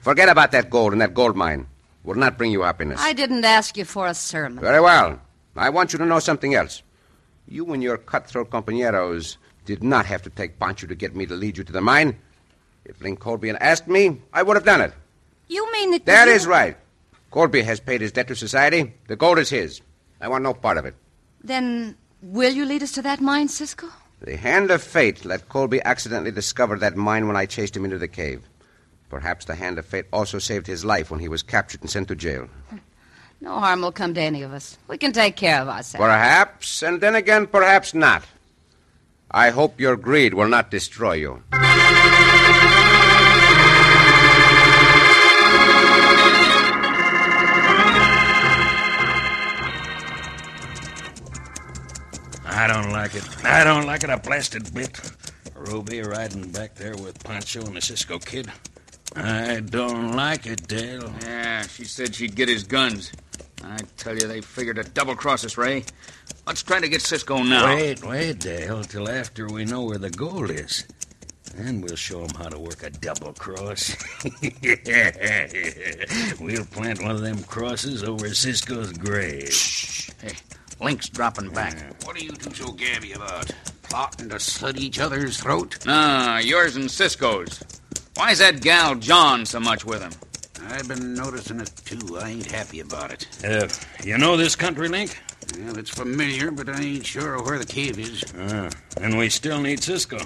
Forget 0.00 0.30
about 0.30 0.50
that 0.52 0.70
gold 0.70 0.92
and 0.92 1.02
that 1.02 1.12
gold 1.12 1.36
mine. 1.36 1.66
Will 2.04 2.14
not 2.14 2.38
bring 2.38 2.52
you 2.52 2.62
happiness. 2.62 3.00
I 3.02 3.12
didn't 3.12 3.44
ask 3.44 3.76
you 3.76 3.84
for 3.84 4.06
a 4.06 4.14
sermon. 4.14 4.60
Very 4.60 4.80
well. 4.80 5.20
I 5.56 5.68
want 5.68 5.92
you 5.92 5.98
to 5.98 6.06
know 6.06 6.18
something 6.18 6.54
else. 6.54 6.82
You 7.46 7.70
and 7.72 7.82
your 7.82 7.98
cutthroat 7.98 8.48
compañeros 8.48 9.36
did 9.66 9.82
not 9.82 10.06
have 10.06 10.22
to 10.22 10.30
take 10.30 10.58
Pancho 10.58 10.86
to 10.86 10.94
get 10.94 11.14
me 11.14 11.26
to 11.26 11.34
lead 11.34 11.58
you 11.58 11.64
to 11.64 11.72
the 11.72 11.82
mine. 11.82 12.16
If 12.86 13.02
Link 13.02 13.20
Colby 13.20 13.48
had 13.48 13.56
asked 13.60 13.88
me, 13.88 14.22
I 14.32 14.42
would 14.42 14.56
have 14.56 14.64
done 14.64 14.80
it. 14.80 14.94
You 15.48 15.70
mean 15.72 15.90
that. 15.90 16.06
That 16.06 16.28
you... 16.28 16.34
is 16.34 16.46
right. 16.46 16.78
Colby 17.30 17.60
has 17.62 17.78
paid 17.78 18.00
his 18.00 18.12
debt 18.12 18.28
to 18.28 18.36
society. 18.36 18.94
The 19.08 19.16
gold 19.16 19.38
is 19.38 19.50
his. 19.50 19.82
I 20.20 20.28
want 20.28 20.44
no 20.44 20.54
part 20.54 20.78
of 20.78 20.86
it. 20.86 20.94
Then 21.44 21.96
will 22.22 22.52
you 22.52 22.64
lead 22.64 22.82
us 22.82 22.92
to 22.92 23.02
that 23.02 23.20
mine, 23.20 23.48
Cisco? 23.48 23.88
The 24.20 24.36
hand 24.36 24.70
of 24.70 24.82
fate 24.82 25.24
let 25.24 25.48
Colby 25.48 25.80
accidentally 25.84 26.30
discover 26.30 26.78
that 26.78 26.96
mine 26.96 27.26
when 27.26 27.36
I 27.36 27.46
chased 27.46 27.76
him 27.76 27.84
into 27.84 27.98
the 27.98 28.08
cave. 28.08 28.42
Perhaps 29.10 29.44
the 29.44 29.54
hand 29.54 29.78
of 29.78 29.86
fate 29.86 30.06
also 30.12 30.38
saved 30.38 30.66
his 30.66 30.84
life 30.84 31.10
when 31.10 31.20
he 31.20 31.28
was 31.28 31.42
captured 31.42 31.82
and 31.82 31.90
sent 31.90 32.08
to 32.08 32.16
jail. 32.16 32.48
No 33.40 33.58
harm 33.58 33.82
will 33.82 33.92
come 33.92 34.14
to 34.14 34.20
any 34.20 34.42
of 34.42 34.52
us. 34.52 34.78
We 34.88 34.96
can 34.98 35.12
take 35.12 35.36
care 35.36 35.60
of 35.60 35.68
ourselves. 35.68 36.02
Perhaps, 36.02 36.82
and 36.82 37.00
then 37.00 37.14
again, 37.14 37.46
perhaps 37.46 37.92
not. 37.92 38.24
I 39.30 39.50
hope 39.50 39.78
your 39.78 39.96
greed 39.96 40.32
will 40.34 40.48
not 40.48 40.70
destroy 40.70 41.14
you. 41.14 41.42
I 52.56 52.66
don't 52.66 52.90
like 52.90 53.14
it. 53.14 53.44
I 53.44 53.64
don't 53.64 53.86
like 53.86 54.02
it 54.02 54.08
a 54.08 54.16
blasted 54.16 54.72
bit. 54.72 54.98
Ruby 55.54 56.00
riding 56.00 56.50
back 56.50 56.74
there 56.74 56.96
with 56.96 57.22
Pancho 57.22 57.60
and 57.66 57.76
the 57.76 57.82
Cisco 57.82 58.18
kid. 58.18 58.50
I 59.14 59.60
don't 59.60 60.12
like 60.12 60.46
it, 60.46 60.66
Dale. 60.66 61.12
Yeah, 61.22 61.62
she 61.66 61.84
said 61.84 62.14
she'd 62.14 62.34
get 62.34 62.48
his 62.48 62.62
guns. 62.62 63.12
I 63.62 63.78
tell 63.98 64.14
you, 64.14 64.26
they 64.26 64.40
figured 64.40 64.76
to 64.76 64.84
double 64.84 65.14
cross 65.14 65.44
us, 65.44 65.58
Ray. 65.58 65.84
Let's 66.46 66.62
try 66.62 66.80
to 66.80 66.88
get 66.88 67.02
Cisco 67.02 67.42
now. 67.42 67.74
Wait, 67.74 68.02
wait, 68.02 68.38
Dale, 68.38 68.82
till 68.84 69.08
after 69.08 69.48
we 69.48 69.66
know 69.66 69.84
where 69.84 69.98
the 69.98 70.10
gold 70.10 70.50
is. 70.50 70.86
Then 71.54 71.80
we'll 71.80 71.96
show 71.96 72.20
show 72.20 72.24
'em 72.24 72.30
how 72.36 72.48
to 72.48 72.58
work 72.58 72.82
a 72.82 72.90
double 72.90 73.32
cross. 73.34 73.96
we'll 76.40 76.66
plant 76.66 77.02
one 77.02 77.10
of 77.10 77.20
them 77.20 77.42
crosses 77.44 78.02
over 78.02 78.32
Cisco's 78.34 78.92
grave. 78.92 79.52
Shh. 79.52 80.10
Hey, 80.20 80.32
Link's 80.80 81.08
dropping 81.08 81.50
back. 81.50 82.04
What 82.04 82.16
are 82.16 82.24
you 82.24 82.32
two 82.32 82.54
so 82.54 82.72
gabby 82.72 83.12
about? 83.12 83.50
Plotting 83.82 84.28
to 84.30 84.40
slit 84.40 84.78
each 84.78 84.98
other's 84.98 85.38
throat? 85.38 85.84
Nah, 85.86 86.38
yours 86.38 86.76
and 86.76 86.90
Cisco's. 86.90 87.62
Why's 88.14 88.38
that 88.38 88.60
gal 88.60 88.94
John 88.94 89.46
so 89.46 89.60
much 89.60 89.84
with 89.84 90.02
him? 90.02 90.12
I've 90.68 90.88
been 90.88 91.14
noticing 91.14 91.60
it 91.60 91.70
too. 91.84 92.18
I 92.18 92.30
ain't 92.30 92.50
happy 92.50 92.80
about 92.80 93.12
it. 93.12 93.26
Uh, 93.44 93.68
you 94.04 94.18
know 94.18 94.36
this 94.36 94.56
country, 94.56 94.88
Link? 94.88 95.16
Well, 95.58 95.78
it's 95.78 95.90
familiar, 95.90 96.50
but 96.50 96.68
I 96.68 96.80
ain't 96.80 97.06
sure 97.06 97.34
of 97.34 97.46
where 97.46 97.58
the 97.58 97.64
cave 97.66 97.98
is. 97.98 98.24
Uh, 98.34 98.70
and 99.00 99.16
we 99.16 99.28
still 99.28 99.60
need 99.60 99.82
Cisco. 99.82 100.18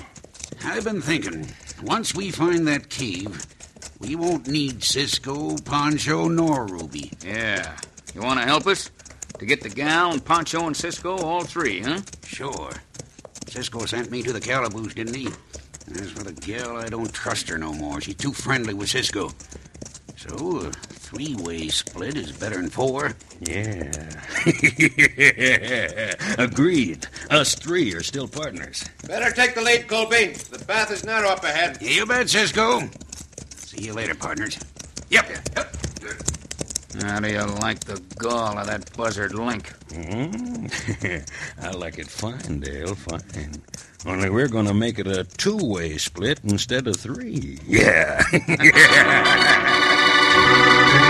I've 0.64 0.84
been 0.84 1.02
thinking. 1.02 1.46
Once 1.82 2.14
we 2.14 2.30
find 2.30 2.66
that 2.68 2.88
cave, 2.88 3.46
we 3.98 4.16
won't 4.16 4.46
need 4.46 4.82
Cisco, 4.82 5.56
Pancho, 5.58 6.28
nor 6.28 6.66
Ruby. 6.66 7.12
Yeah. 7.24 7.76
You 8.14 8.22
want 8.22 8.40
to 8.40 8.46
help 8.46 8.66
us? 8.66 8.90
To 9.40 9.46
get 9.46 9.62
the 9.62 9.70
gal 9.70 10.12
and 10.12 10.22
Pancho 10.22 10.66
and 10.66 10.76
Cisco, 10.76 11.16
all 11.16 11.42
three, 11.42 11.80
huh? 11.80 12.02
Sure. 12.26 12.72
Cisco 13.48 13.86
sent 13.86 14.10
me 14.10 14.22
to 14.22 14.34
the 14.34 14.40
calaboose, 14.40 14.92
didn't 14.92 15.14
he? 15.14 15.28
As 15.94 16.10
for 16.10 16.24
the 16.24 16.34
gal, 16.34 16.76
I 16.76 16.90
don't 16.90 17.10
trust 17.10 17.48
her 17.48 17.56
no 17.56 17.72
more. 17.72 18.02
She's 18.02 18.16
too 18.16 18.34
friendly 18.34 18.74
with 18.74 18.90
Cisco. 18.90 19.30
So, 20.18 20.58
a 20.58 20.70
three 20.70 21.36
way 21.36 21.68
split 21.68 22.18
is 22.18 22.32
better 22.32 22.56
than 22.56 22.68
four. 22.68 23.14
Yeah. 23.40 23.90
Agreed. 26.38 27.06
Us 27.30 27.54
three 27.54 27.94
are 27.94 28.02
still 28.02 28.28
partners. 28.28 28.84
Better 29.06 29.30
take 29.34 29.54
the 29.54 29.62
lead, 29.62 29.88
Colby. 29.88 30.34
The 30.34 30.62
path 30.66 30.90
is 30.90 31.02
narrow 31.02 31.30
up 31.30 31.44
ahead. 31.44 31.78
You 31.80 32.04
bet, 32.04 32.28
Cisco. 32.28 32.90
See 33.56 33.84
you 33.84 33.94
later, 33.94 34.14
partners. 34.14 34.58
Yep. 35.08 35.30
yep. 35.56 35.69
How 37.02 37.18
do 37.18 37.30
you 37.30 37.44
like 37.60 37.80
the 37.80 38.00
gall 38.16 38.58
of 38.58 38.66
that 38.66 38.94
buzzard 38.96 39.34
Link? 39.34 39.72
Mm. 39.88 41.28
I 41.62 41.70
like 41.70 41.98
it 41.98 42.08
fine, 42.08 42.60
Dale, 42.60 42.94
fine. 42.94 43.62
Only 44.06 44.30
we're 44.30 44.48
going 44.48 44.66
to 44.66 44.74
make 44.74 44.98
it 44.98 45.06
a 45.06 45.24
two 45.24 45.56
way 45.56 45.98
split 45.98 46.40
instead 46.44 46.86
of 46.86 46.96
three. 46.96 47.58
Yeah. 47.66 48.22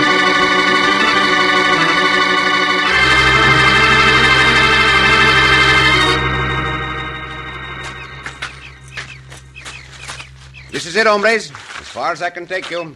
This 10.71 10.85
is 10.85 10.95
it, 10.95 11.05
hombres. 11.05 11.51
As 11.51 11.87
far 11.89 12.13
as 12.13 12.21
I 12.21 12.29
can 12.29 12.47
take 12.47 12.71
you. 12.71 12.95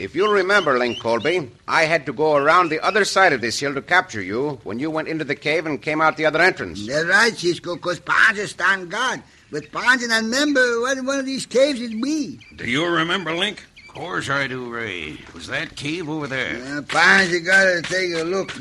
If 0.00 0.14
you'll 0.14 0.32
remember, 0.32 0.78
Link 0.78 0.98
Colby, 0.98 1.50
I 1.68 1.82
had 1.84 2.06
to 2.06 2.14
go 2.14 2.34
around 2.34 2.70
the 2.70 2.80
other 2.80 3.04
side 3.04 3.34
of 3.34 3.42
this 3.42 3.60
hill 3.60 3.74
to 3.74 3.82
capture 3.82 4.22
you 4.22 4.58
when 4.64 4.78
you 4.78 4.90
went 4.90 5.08
into 5.08 5.24
the 5.24 5.34
cave 5.34 5.66
and 5.66 5.82
came 5.82 6.00
out 6.00 6.16
the 6.16 6.24
other 6.24 6.40
entrance. 6.40 6.86
That's 6.86 7.04
right, 7.04 7.36
Cisco, 7.36 7.76
because 7.76 8.00
Pancho 8.00 8.46
stand 8.46 8.90
guard. 8.90 9.22
But 9.50 9.70
Pancho 9.70 10.06
not 10.06 10.22
remember 10.22 10.80
what 10.80 11.04
one 11.04 11.18
of 11.18 11.26
these 11.26 11.44
caves 11.44 11.82
is 11.82 11.90
be. 11.90 12.40
Do 12.56 12.64
you 12.64 12.86
remember, 12.86 13.34
Link? 13.34 13.62
Of 13.90 13.94
course 13.94 14.30
I 14.30 14.46
do, 14.46 14.72
Ray. 14.72 15.18
Was 15.34 15.48
that 15.48 15.76
cave 15.76 16.08
over 16.08 16.26
there? 16.26 16.78
Uh, 16.78 16.80
Pancho 16.80 17.40
gotta 17.40 17.82
take 17.82 18.14
a 18.14 18.22
look. 18.22 18.54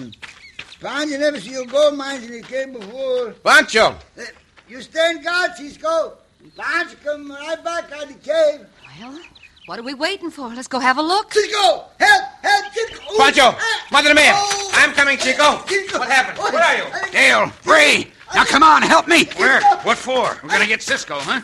Pancho 0.81 1.17
never 1.19 1.39
see 1.39 1.55
a 1.55 1.63
gold 1.63 1.95
mines 1.95 2.25
in 2.25 2.33
the 2.33 2.41
cave 2.41 2.73
before. 2.73 3.31
Pancho! 3.45 3.95
Uh, 4.17 4.23
you 4.67 4.81
stand 4.81 5.23
guard, 5.23 5.51
Cisco. 5.55 6.17
Pancho 6.57 6.97
come 7.01 7.31
right 7.31 7.63
back 7.63 7.89
out 7.93 8.03
of 8.03 8.09
the 8.09 8.29
cave. 8.29 8.67
Well, 8.99 9.21
what 9.69 9.77
are 9.77 9.83
we 9.83 9.93
waiting 9.93 10.31
for? 10.31 10.47
Let's 10.47 10.67
go 10.67 10.79
have 10.79 10.97
a 10.97 11.01
look. 11.01 11.29
Chico! 11.29 11.85
Help! 11.99 12.23
Help! 12.41 12.73
Cisco! 12.73 13.13
Ooh, 13.13 13.17
Pancho! 13.19 13.53
ah, 13.53 13.87
Madre 13.91 14.15
mia! 14.15 14.31
oh, 14.33 14.71
I'm 14.73 14.93
coming, 14.93 15.15
Chico! 15.15 15.63
Cisco. 15.67 15.99
What 15.99 16.09
happened? 16.09 16.39
Where 16.39 16.63
are 16.63 16.77
you? 16.77 17.11
Dale, 17.11 17.51
Ray, 17.65 18.07
now 18.33 18.45
come 18.45 18.63
on, 18.63 18.81
help 18.81 19.07
me. 19.07 19.25
Where? 19.37 19.61
What 19.83 19.99
for? 19.99 20.39
We're 20.41 20.49
gonna 20.49 20.65
get 20.65 20.81
Cisco, 20.81 21.19
huh? 21.19 21.41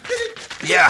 Yeah, 0.66 0.90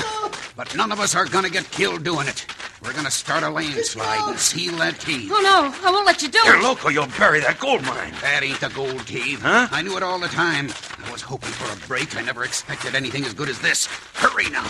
but 0.56 0.74
none 0.78 0.94
of 0.94 1.02
us 1.02 1.14
are 1.14 1.26
gonna 1.26 1.50
get 1.50 1.70
killed 1.72 2.06
doing 2.06 2.26
it. 2.30 2.46
We're 2.82 2.94
gonna 2.94 3.12
start 3.12 3.44
a 3.44 3.50
landslide 3.50 4.30
and 4.30 4.40
seal 4.40 4.78
that 4.78 4.98
cave. 5.00 5.30
Oh, 5.30 5.42
no, 5.42 5.76
I 5.86 5.92
won't 5.92 6.06
let 6.06 6.22
you 6.22 6.30
do 6.30 6.40
it. 6.40 6.46
You're 6.46 6.60
it. 6.60 6.64
loco. 6.64 6.88
You'll 6.88 7.08
bury 7.20 7.42
that 7.42 7.60
gold 7.60 7.84
mine. 7.84 8.14
That 8.22 8.44
ain't 8.44 8.62
the 8.62 8.70
gold 8.70 9.06
cave. 9.06 9.42
Huh? 9.42 9.68
I 9.72 9.82
knew 9.82 9.98
it 9.98 10.04
all 10.04 10.20
the 10.20 10.30
time. 10.30 10.70
I 11.06 11.12
was 11.12 11.22
hoping 11.22 11.50
for 11.50 11.70
a 11.70 11.88
break. 11.88 12.16
I 12.16 12.22
never 12.22 12.46
expected 12.46 12.96
anything 12.96 13.26
as 13.26 13.34
good 13.34 13.50
as 13.50 13.60
this. 13.60 13.88
Hurry 14.14 14.50
now. 14.50 14.64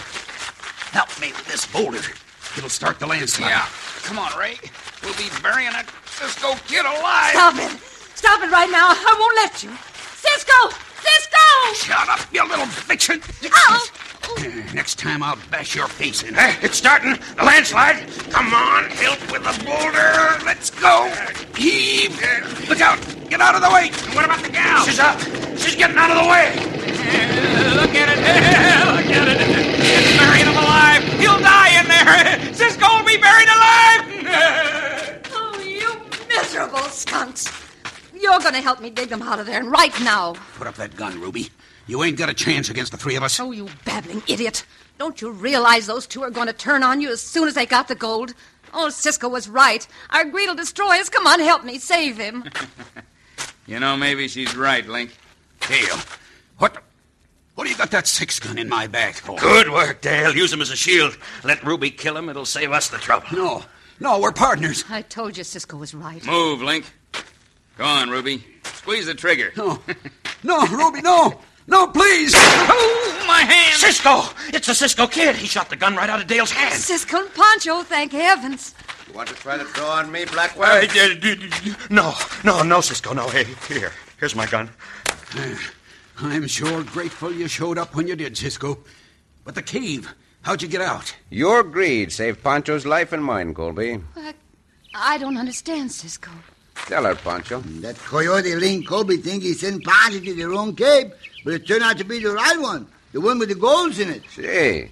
Help 0.92 1.20
me 1.22 1.32
with 1.32 1.46
this 1.46 1.68
boulder. 1.68 2.02
It'll 2.58 2.70
start 2.70 3.00
the 3.00 3.08
landslide. 3.08 3.50
Yeah. 3.50 3.68
Come 4.04 4.18
on, 4.20 4.32
Ray. 4.40 4.56
We'll 5.04 5.14
be 5.16 5.30
burying 5.44 5.72
that 5.72 5.86
Cisco 6.06 6.56
kid 6.68 6.86
alive. 6.86 7.36
Stop 7.36 7.56
it. 7.56 7.72
Stop 8.16 8.42
it 8.44 8.52
right 8.52 8.72
now. 8.72 8.90
I 8.90 9.16
won't 9.20 9.36
let 9.36 9.62
you. 9.62 9.70
Cisco! 10.16 10.74
Cisco! 11.04 11.46
Shut 11.86 12.10
up, 12.10 12.22
you 12.34 12.48
little 12.48 12.66
vixen. 12.88 13.22
Ow! 13.54 13.86
Next 14.74 14.98
time 14.98 15.22
I'll 15.22 15.38
bash 15.52 15.76
your 15.76 15.88
face 15.88 16.24
in. 16.24 16.34
Hey, 16.34 16.56
it's 16.62 16.78
starting. 16.78 17.20
The 17.36 17.44
landslide. 17.44 18.08
Come 18.32 18.54
on, 18.54 18.86
help 18.86 19.20
with 19.32 19.44
the 19.44 19.54
boulder. 19.66 20.46
Let's 20.46 20.72
go. 20.72 21.12
Heave! 21.56 22.18
Look 22.70 22.82
out! 22.82 23.00
Get 23.30 23.42
out 23.42 23.56
of 23.56 23.62
the 23.62 23.70
way! 23.70 23.92
What 24.16 24.26
about 24.26 24.44
the 24.44 24.50
gal? 24.50 24.86
She's 24.86 25.00
up. 25.00 25.20
She's 25.58 25.76
getting 25.76 25.98
out 25.98 26.10
of 26.10 26.24
the 26.24 26.30
way. 26.30 26.56
Look 27.76 27.94
at 27.94 28.10
it. 28.10 28.20
Look 28.96 29.12
at 29.14 29.28
it. 29.28 29.38
It's 29.40 30.18
burying 30.18 30.48
him 30.48 30.58
alive. 30.58 31.05
He'll 31.20 31.40
die 31.40 31.80
in 31.80 31.88
there. 31.88 32.54
Cisco 32.54 32.88
will 32.98 33.06
be 33.06 33.18
buried 33.18 33.48
alive. 33.48 35.22
Oh, 35.32 35.62
you 35.66 36.28
miserable 36.28 36.80
skunks. 36.90 37.52
You're 38.14 38.40
going 38.40 38.54
to 38.54 38.62
help 38.62 38.82
me 38.82 38.90
dig 38.90 39.10
them 39.10 39.22
out 39.22 39.40
of 39.40 39.46
there, 39.46 39.60
and 39.60 39.72
right 39.72 39.94
now. 40.02 40.36
Put 40.58 40.68
up 40.68 40.76
that 40.76 40.96
gun, 40.96 41.20
Ruby. 41.20 41.50
You 41.88 42.04
ain't 42.04 42.18
got 42.18 42.30
a 42.30 42.34
chance 42.34 42.70
against 42.70 42.92
the 42.92 42.98
three 42.98 43.16
of 43.16 43.24
us. 43.24 43.40
Oh, 43.40 43.52
you 43.52 43.68
babbling 43.86 44.24
idiot. 44.28 44.66
Don't 44.98 45.22
you 45.22 45.30
realize 45.32 45.86
those 45.86 46.08
two 46.08 46.24
are 46.24 46.32
going 46.32 46.48
to 46.48 46.54
turn 46.54 46.82
on 46.82 47.02
you 47.02 47.12
as 47.12 47.22
soon 47.22 47.48
as 47.48 47.54
they 47.54 47.66
got 47.66 47.88
the 47.88 47.96
gold? 47.96 48.34
Oh, 48.74 48.90
Cisco 48.90 49.30
was 49.30 49.48
right. 49.48 49.88
Our 50.10 50.26
greed 50.26 50.48
will 50.48 50.56
destroy 50.56 51.00
us. 51.00 51.10
Come 51.10 51.28
on, 51.28 51.40
help 51.40 51.64
me. 51.64 51.80
Save 51.80 52.18
him. 52.18 52.46
You 53.68 53.80
know, 53.80 53.98
maybe 53.98 54.28
she's 54.28 54.56
right, 54.56 54.88
Link. 54.88 55.18
Dale, 55.68 55.98
what? 56.60 56.84
What 57.56 57.64
do 57.64 57.70
you 57.70 57.78
got 57.78 57.92
that 57.92 58.06
six 58.06 58.38
gun 58.38 58.58
in 58.58 58.68
my 58.68 58.88
back 58.88 59.16
for? 59.16 59.38
Good 59.38 59.70
work, 59.72 60.02
Dale. 60.02 60.36
Use 60.36 60.52
him 60.52 60.62
as 60.62 60.72
a 60.72 60.76
shield. 60.76 61.18
Let 61.44 61.64
Ruby 61.64 61.90
kill 61.90 62.18
him. 62.18 62.28
It'll 62.28 62.46
save 62.46 62.72
us 62.72 62.90
the 62.90 62.98
trouble. 62.98 63.28
No, 63.32 63.64
no, 64.02 64.20
we're 64.20 64.34
partners. 64.34 64.84
I 64.90 65.02
told 65.04 65.38
you 65.38 65.44
Cisco 65.46 65.78
was 65.78 65.94
right. 65.94 66.24
Move, 66.26 66.62
Link. 66.62 66.86
Go 67.78 67.86
on, 67.86 68.10
Ruby. 68.10 68.44
Squeeze 68.64 69.06
the 69.06 69.14
trigger. 69.14 69.54
No, 69.56 69.80
no, 70.44 70.68
Ruby, 70.68 71.02
no, 71.02 71.40
no, 71.68 71.88
please. 71.88 72.34
Oh, 72.36 73.24
my 73.28 73.40
hand! 73.42 73.76
Cisco! 73.80 74.24
It's 74.50 74.68
the 74.68 74.76
Cisco 74.76 75.08
kid. 75.08 75.36
He 75.36 75.48
shot 75.48 75.70
the 75.70 75.76
gun 75.76 75.96
right 75.96 76.10
out 76.10 76.20
of 76.22 76.28
Dale's 76.28 76.52
hand. 76.52 76.74
Cisco 76.76 77.18
and 77.22 77.34
Pancho, 77.34 77.84
thank 77.84 78.12
heavens. 78.12 78.76
You 79.08 79.14
want 79.14 79.30
to 79.30 79.36
try 79.36 79.58
to 79.58 79.64
throw 79.64 79.88
on 79.88 80.12
me, 80.12 80.26
Blackwell? 80.26 80.86
no, 81.90 82.14
no, 82.44 82.64
no, 82.64 82.82
Cisco, 82.82 83.14
no. 83.14 83.28
Hey, 83.30 83.46
here. 83.68 83.92
Here's 84.20 84.36
my 84.36 84.46
gun. 84.46 84.70
I'm 86.20 86.48
sure 86.48 86.84
grateful 86.84 87.32
you 87.32 87.48
showed 87.48 87.78
up 87.78 87.96
when 87.96 88.08
you 88.08 88.16
did, 88.16 88.38
Cisco. 88.38 88.80
But 89.44 89.56
the 89.56 89.62
cave, 89.62 90.14
How'd 90.46 90.62
you 90.62 90.68
get 90.68 90.82
out? 90.82 91.16
Your 91.32 91.64
greed 91.64 92.12
saved 92.12 92.44
Pancho's 92.44 92.86
life 92.86 93.12
and 93.14 93.24
mine, 93.24 93.56
Colby. 93.56 94.00
I 94.94 95.18
don't 95.18 95.38
understand, 95.38 95.92
Cisco. 95.92 96.30
Tell 96.86 97.06
her, 97.06 97.16
Pancho. 97.16 97.62
That 97.82 97.98
coyote 97.98 98.54
Link 98.54 98.88
Colby 98.88 99.18
think 99.18 99.42
he 99.42 99.54
sent 99.54 99.84
Pancho 99.84 100.20
to 100.20 100.34
the 100.36 100.48
wrong 100.48 100.76
cave, 100.76 101.14
but 101.44 101.56
it 101.56 101.66
turned 101.68 101.82
out 101.82 101.98
to 101.98 102.04
be 102.04 102.20
the 102.20 102.30
right 102.30 102.62
one, 102.62 102.86
the 103.12 103.22
one 103.22 103.40
with 103.40 103.50
the 103.50 103.56
golds 103.56 103.98
in 103.98 104.12
it. 104.12 104.22
See, 104.30 104.92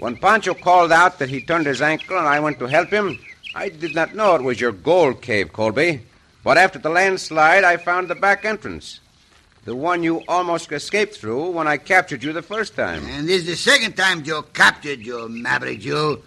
when 0.00 0.18
Pancho 0.18 0.52
called 0.52 0.92
out 0.92 1.18
that 1.18 1.30
he 1.30 1.40
turned 1.40 1.64
his 1.64 1.80
ankle 1.80 2.18
and 2.18 2.28
I 2.28 2.40
went 2.40 2.58
to 2.58 2.66
help 2.66 2.90
him, 2.90 3.18
I 3.54 3.70
did 3.70 3.94
not 3.94 4.14
know 4.14 4.34
it 4.34 4.42
was 4.42 4.60
your 4.60 4.72
gold 4.72 5.22
cave, 5.22 5.50
Colby. 5.50 6.02
But 6.42 6.58
after 6.58 6.78
the 6.78 6.90
landslide, 6.90 7.64
I 7.64 7.78
found 7.78 8.08
the 8.08 8.14
back 8.14 8.44
entrance. 8.44 9.00
The 9.64 9.74
one 9.74 10.02
you 10.02 10.22
almost 10.28 10.70
escaped 10.72 11.16
through 11.16 11.50
when 11.50 11.66
I 11.66 11.78
captured 11.78 12.22
you 12.22 12.32
the 12.34 12.42
first 12.42 12.76
time. 12.76 13.06
And 13.06 13.26
this 13.26 13.42
is 13.42 13.46
the 13.46 13.56
second 13.56 13.96
time 13.96 14.22
Joe 14.22 14.42
captured 14.42 15.00
you, 15.00 15.26
Maverick 15.28 15.80
Joe. 15.80 16.20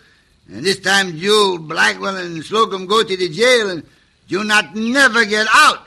And 0.49 0.65
this 0.65 0.79
time 0.79 1.15
Joe, 1.17 1.59
Blackwell, 1.59 2.15
and 2.15 2.43
Slocum 2.43 2.87
go 2.87 3.03
to 3.03 3.17
the 3.17 3.29
jail, 3.29 3.69
and 3.69 3.83
you 4.27 4.43
not 4.43 4.75
never 4.75 5.23
get 5.25 5.47
out. 5.53 5.83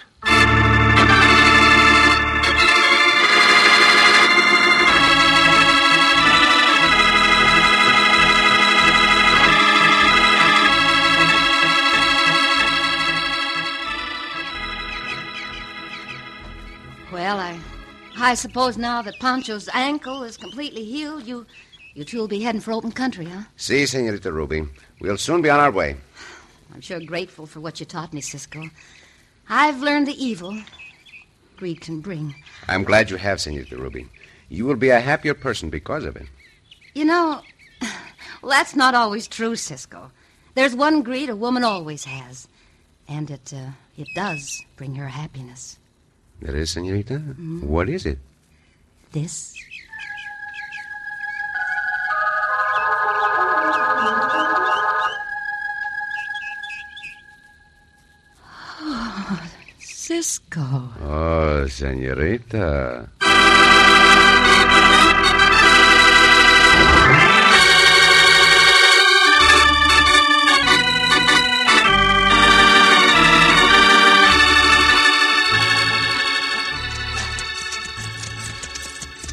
Well, 17.30 17.38
I, 17.38 17.60
I 18.18 18.34
suppose 18.34 18.76
now 18.76 19.02
that 19.02 19.20
Pancho's 19.20 19.68
ankle 19.72 20.24
is 20.24 20.36
completely 20.36 20.84
healed, 20.84 21.28
you, 21.28 21.46
you 21.94 22.02
two 22.02 22.18
will 22.18 22.26
be 22.26 22.40
heading 22.40 22.60
for 22.60 22.72
open 22.72 22.90
country, 22.90 23.26
huh? 23.26 23.42
See, 23.54 23.86
Senorita 23.86 24.32
Ruby. 24.32 24.66
We'll 25.00 25.16
soon 25.16 25.40
be 25.40 25.48
on 25.48 25.60
our 25.60 25.70
way. 25.70 25.94
I'm 26.74 26.80
sure 26.80 26.98
grateful 26.98 27.46
for 27.46 27.60
what 27.60 27.78
you 27.78 27.86
taught 27.86 28.12
me, 28.12 28.20
Cisco. 28.20 28.64
I've 29.48 29.80
learned 29.80 30.08
the 30.08 30.24
evil 30.24 30.60
greed 31.56 31.82
can 31.82 32.00
bring. 32.00 32.34
I'm 32.66 32.82
glad 32.82 33.10
you 33.10 33.16
have, 33.16 33.40
Senorita 33.40 33.76
Ruby. 33.76 34.08
You 34.48 34.66
will 34.66 34.74
be 34.74 34.88
a 34.88 34.98
happier 34.98 35.34
person 35.34 35.70
because 35.70 36.04
of 36.04 36.16
it. 36.16 36.26
You 36.96 37.04
know, 37.04 37.42
well, 38.42 38.50
that's 38.50 38.74
not 38.74 38.96
always 38.96 39.28
true, 39.28 39.54
Cisco. 39.54 40.10
There's 40.56 40.74
one 40.74 41.02
greed 41.02 41.30
a 41.30 41.36
woman 41.36 41.62
always 41.62 42.02
has, 42.06 42.48
and 43.06 43.30
it, 43.30 43.52
uh, 43.54 43.70
it 43.96 44.08
does 44.16 44.64
bring 44.76 44.96
her 44.96 45.06
happiness. 45.06 45.78
That 46.42 46.54
is, 46.54 46.70
Senorita? 46.70 47.18
What 47.64 47.88
is 47.88 48.06
it? 48.06 48.18
This. 49.12 49.54
Cisco. 59.78 60.88
Oh, 61.02 61.66
Senorita. 61.68 63.08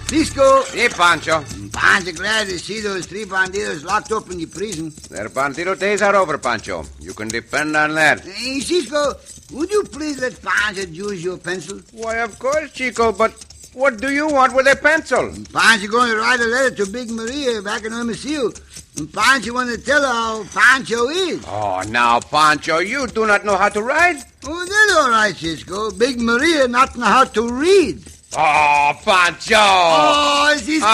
Cisco, 0.09 0.63
Sí, 0.63 0.87
Pancho. 0.95 1.43
Pancho 1.73 2.11
glad 2.13 2.47
to 2.47 2.57
see 2.57 2.79
those 2.79 3.05
three 3.05 3.25
bandidos 3.25 3.83
locked 3.83 4.11
up 4.13 4.29
in 4.31 4.37
the 4.37 4.45
prison. 4.45 4.91
Their 5.09 5.27
bandido 5.29 5.77
days 5.77 6.01
are 6.01 6.15
over, 6.15 6.37
Pancho. 6.37 6.85
You 7.01 7.13
can 7.13 7.27
depend 7.27 7.75
on 7.75 7.93
that. 7.95 8.25
Eh, 8.25 8.31
hey, 8.31 8.59
Cisco, 8.61 9.13
would 9.51 9.69
you 9.69 9.83
please 9.83 10.19
let 10.21 10.41
Pancho 10.41 10.83
use 10.87 11.21
your 11.23 11.37
pencil? 11.37 11.81
Why, 11.91 12.19
of 12.19 12.39
course, 12.39 12.71
Chico, 12.71 13.11
but 13.11 13.33
what 13.73 13.99
do 13.99 14.09
you 14.09 14.27
want 14.29 14.55
with 14.55 14.67
a 14.67 14.77
pencil? 14.77 15.33
Pancho 15.51 15.87
going 15.89 16.09
to 16.11 16.17
write 16.17 16.39
a 16.39 16.45
letter 16.45 16.75
to 16.77 16.85
Big 16.89 17.09
Maria 17.11 17.61
back 17.61 17.83
in 17.83 17.91
Hermosillo. 17.91 18.53
And 18.97 19.13
Pancho 19.13 19.53
want 19.53 19.69
to 19.69 19.77
tell 19.77 20.01
her 20.01 20.07
how 20.07 20.43
Pancho 20.45 21.09
is. 21.09 21.43
Oh, 21.45 21.83
now, 21.89 22.21
Pancho, 22.21 22.79
you 22.79 23.07
do 23.07 23.27
not 23.27 23.43
know 23.43 23.57
how 23.57 23.67
to 23.67 23.81
write? 23.83 24.23
Oh, 24.45 24.65
that's 24.65 24.97
all 24.97 25.09
right, 25.09 25.35
Cisco. 25.35 25.91
Big 25.91 26.17
Maria 26.21 26.65
not 26.69 26.95
know 26.97 27.05
how 27.05 27.25
to 27.25 27.51
read. 27.51 28.01
Oh, 28.39 28.93
Pancho! 29.03 29.55
Oh, 29.57 30.53
Cisco! 30.57 30.85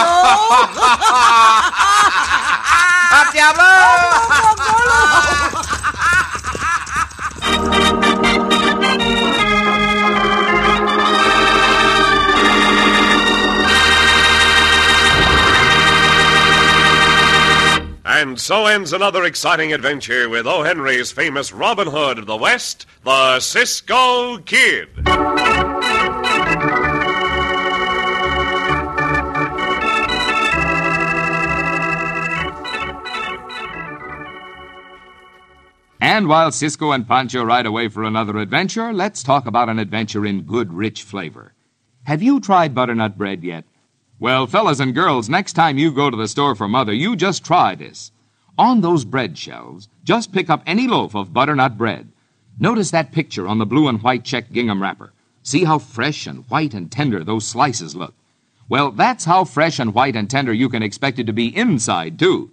¡A 3.12 3.30
diablo! 3.34 3.64
And 18.06 18.40
so 18.40 18.68
ends 18.68 18.94
another 18.94 19.26
exciting 19.26 19.74
adventure 19.74 20.30
with 20.30 20.48
O. 20.48 20.64
Henry's 20.64 21.12
famous 21.12 21.52
Robin 21.52 21.90
Hood 21.90 22.20
of 22.20 22.26
the 22.26 22.38
West, 22.38 22.86
the 23.04 23.42
Cisco 23.42 24.38
Kid. 24.38 24.88
And 36.14 36.28
while 36.28 36.52
Cisco 36.52 36.92
and 36.92 37.08
Pancho 37.08 37.44
ride 37.44 37.66
away 37.66 37.88
for 37.88 38.04
another 38.04 38.38
adventure, 38.38 38.94
let's 38.94 39.24
talk 39.24 39.48
about 39.48 39.68
an 39.68 39.80
adventure 39.80 40.28
in 40.28 40.44
good, 40.44 40.72
rich 40.72 41.02
flavor. 41.02 41.54
Have 42.04 42.22
you 42.22 42.40
tried 42.40 42.76
butternut 42.76 43.18
bread 43.18 43.44
yet? 43.44 43.66
Well, 44.20 44.46
fellas 44.46 44.80
and 44.80 44.94
girls, 44.94 45.28
next 45.28 45.54
time 45.54 45.80
you 45.80 45.92
go 45.92 46.12
to 46.12 46.16
the 46.16 46.28
store 46.28 46.54
for 46.54 46.68
mother, 46.68 46.94
you 46.94 47.16
just 47.16 47.44
try 47.44 47.74
this. 47.74 48.12
On 48.60 48.82
those 48.82 49.06
bread 49.06 49.40
shelves, 49.40 49.90
just 50.04 50.32
pick 50.32 50.52
up 50.52 50.62
any 50.68 50.88
loaf 50.88 51.16
of 51.16 51.34
butternut 51.34 51.80
bread. 51.80 52.12
Notice 52.60 52.92
that 52.92 53.12
picture 53.12 53.48
on 53.48 53.58
the 53.58 53.66
blue 53.66 53.88
and 53.88 54.00
white 54.04 54.24
check 54.24 54.52
gingham 54.52 54.84
wrapper. 54.84 55.14
See 55.42 55.64
how 55.64 55.80
fresh 55.80 56.28
and 56.28 56.48
white 56.48 56.76
and 56.76 56.92
tender 56.92 57.24
those 57.24 57.48
slices 57.48 57.96
look. 57.96 58.14
Well, 58.70 58.92
that's 58.92 59.26
how 59.26 59.46
fresh 59.46 59.80
and 59.80 59.96
white 59.96 60.16
and 60.16 60.30
tender 60.30 60.54
you 60.54 60.70
can 60.70 60.84
expect 60.84 61.18
it 61.18 61.26
to 61.26 61.34
be 61.34 61.58
inside, 61.58 62.20
too. 62.20 62.52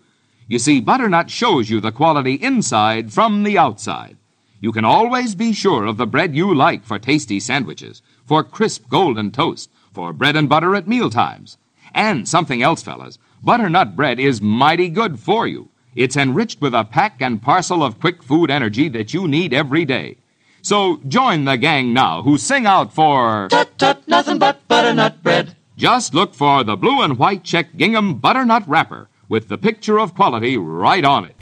You 0.51 0.59
see, 0.59 0.81
butternut 0.81 1.31
shows 1.31 1.71
you 1.71 1.79
the 1.79 1.93
quality 1.93 2.35
inside 2.35 3.13
from 3.13 3.45
the 3.45 3.57
outside. 3.57 4.17
You 4.61 4.73
can 4.73 4.85
always 4.85 5.37
be 5.37 5.53
sure 5.53 5.85
of 5.87 5.97
the 5.97 6.09
bread 6.09 6.35
you 6.35 6.53
like 6.53 6.83
for 6.83 6.99
tasty 6.99 7.39
sandwiches, 7.39 8.03
for 8.27 8.43
crisp 8.43 8.89
golden 8.89 9.31
toast, 9.31 9.71
for 9.93 10.13
bread 10.13 10.35
and 10.35 10.49
butter 10.49 10.75
at 10.75 10.89
mealtimes. 10.89 11.57
And 11.95 12.29
something 12.29 12.63
else, 12.63 12.83
fellas. 12.83 13.17
Butternut 13.45 13.95
bread 13.95 14.19
is 14.19 14.43
mighty 14.43 14.89
good 14.89 15.21
for 15.21 15.47
you. 15.47 15.69
It's 15.95 16.17
enriched 16.17 16.61
with 16.61 16.75
a 16.75 16.83
pack 16.83 17.23
and 17.23 17.41
parcel 17.41 17.85
of 17.85 18.01
quick 18.01 18.21
food 18.21 18.51
energy 18.51 18.89
that 18.89 19.15
you 19.15 19.29
need 19.29 19.55
every 19.55 19.85
day. 19.85 20.17
So 20.63 21.01
join 21.07 21.45
the 21.45 21.59
gang 21.59 21.95
now 21.95 22.23
who 22.23 22.37
sing 22.37 22.67
out 22.67 22.93
for. 22.93 23.47
Tut 23.51 23.79
tut, 23.79 24.09
nothing 24.09 24.41
but 24.41 24.67
butternut 24.67 25.23
bread. 25.23 25.55
Just 25.77 26.13
look 26.13 26.35
for 26.35 26.65
the 26.65 26.75
blue 26.75 27.03
and 27.03 27.19
white 27.19 27.45
check 27.45 27.77
gingham 27.77 28.19
butternut 28.19 28.67
wrapper 28.67 29.09
with 29.31 29.47
the 29.49 29.57
picture 29.57 29.99
of 29.99 30.13
quality 30.15 30.59
right 30.59 31.05
on 31.05 31.25
it. 31.25 31.37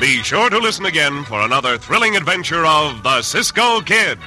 Be 0.00 0.22
sure 0.22 0.48
to 0.48 0.58
listen 0.58 0.86
again 0.86 1.24
for 1.24 1.42
another 1.42 1.76
thrilling 1.76 2.16
adventure 2.16 2.64
of 2.64 3.02
the 3.02 3.20
Cisco 3.20 3.80
Kid. 3.82 4.18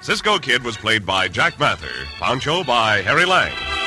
Cisco 0.00 0.38
Kid 0.38 0.64
was 0.64 0.76
played 0.76 1.04
by 1.04 1.28
Jack 1.28 1.58
Mather, 1.58 1.92
Pancho 2.18 2.62
by 2.62 3.02
Harry 3.02 3.24
Lang. 3.24 3.77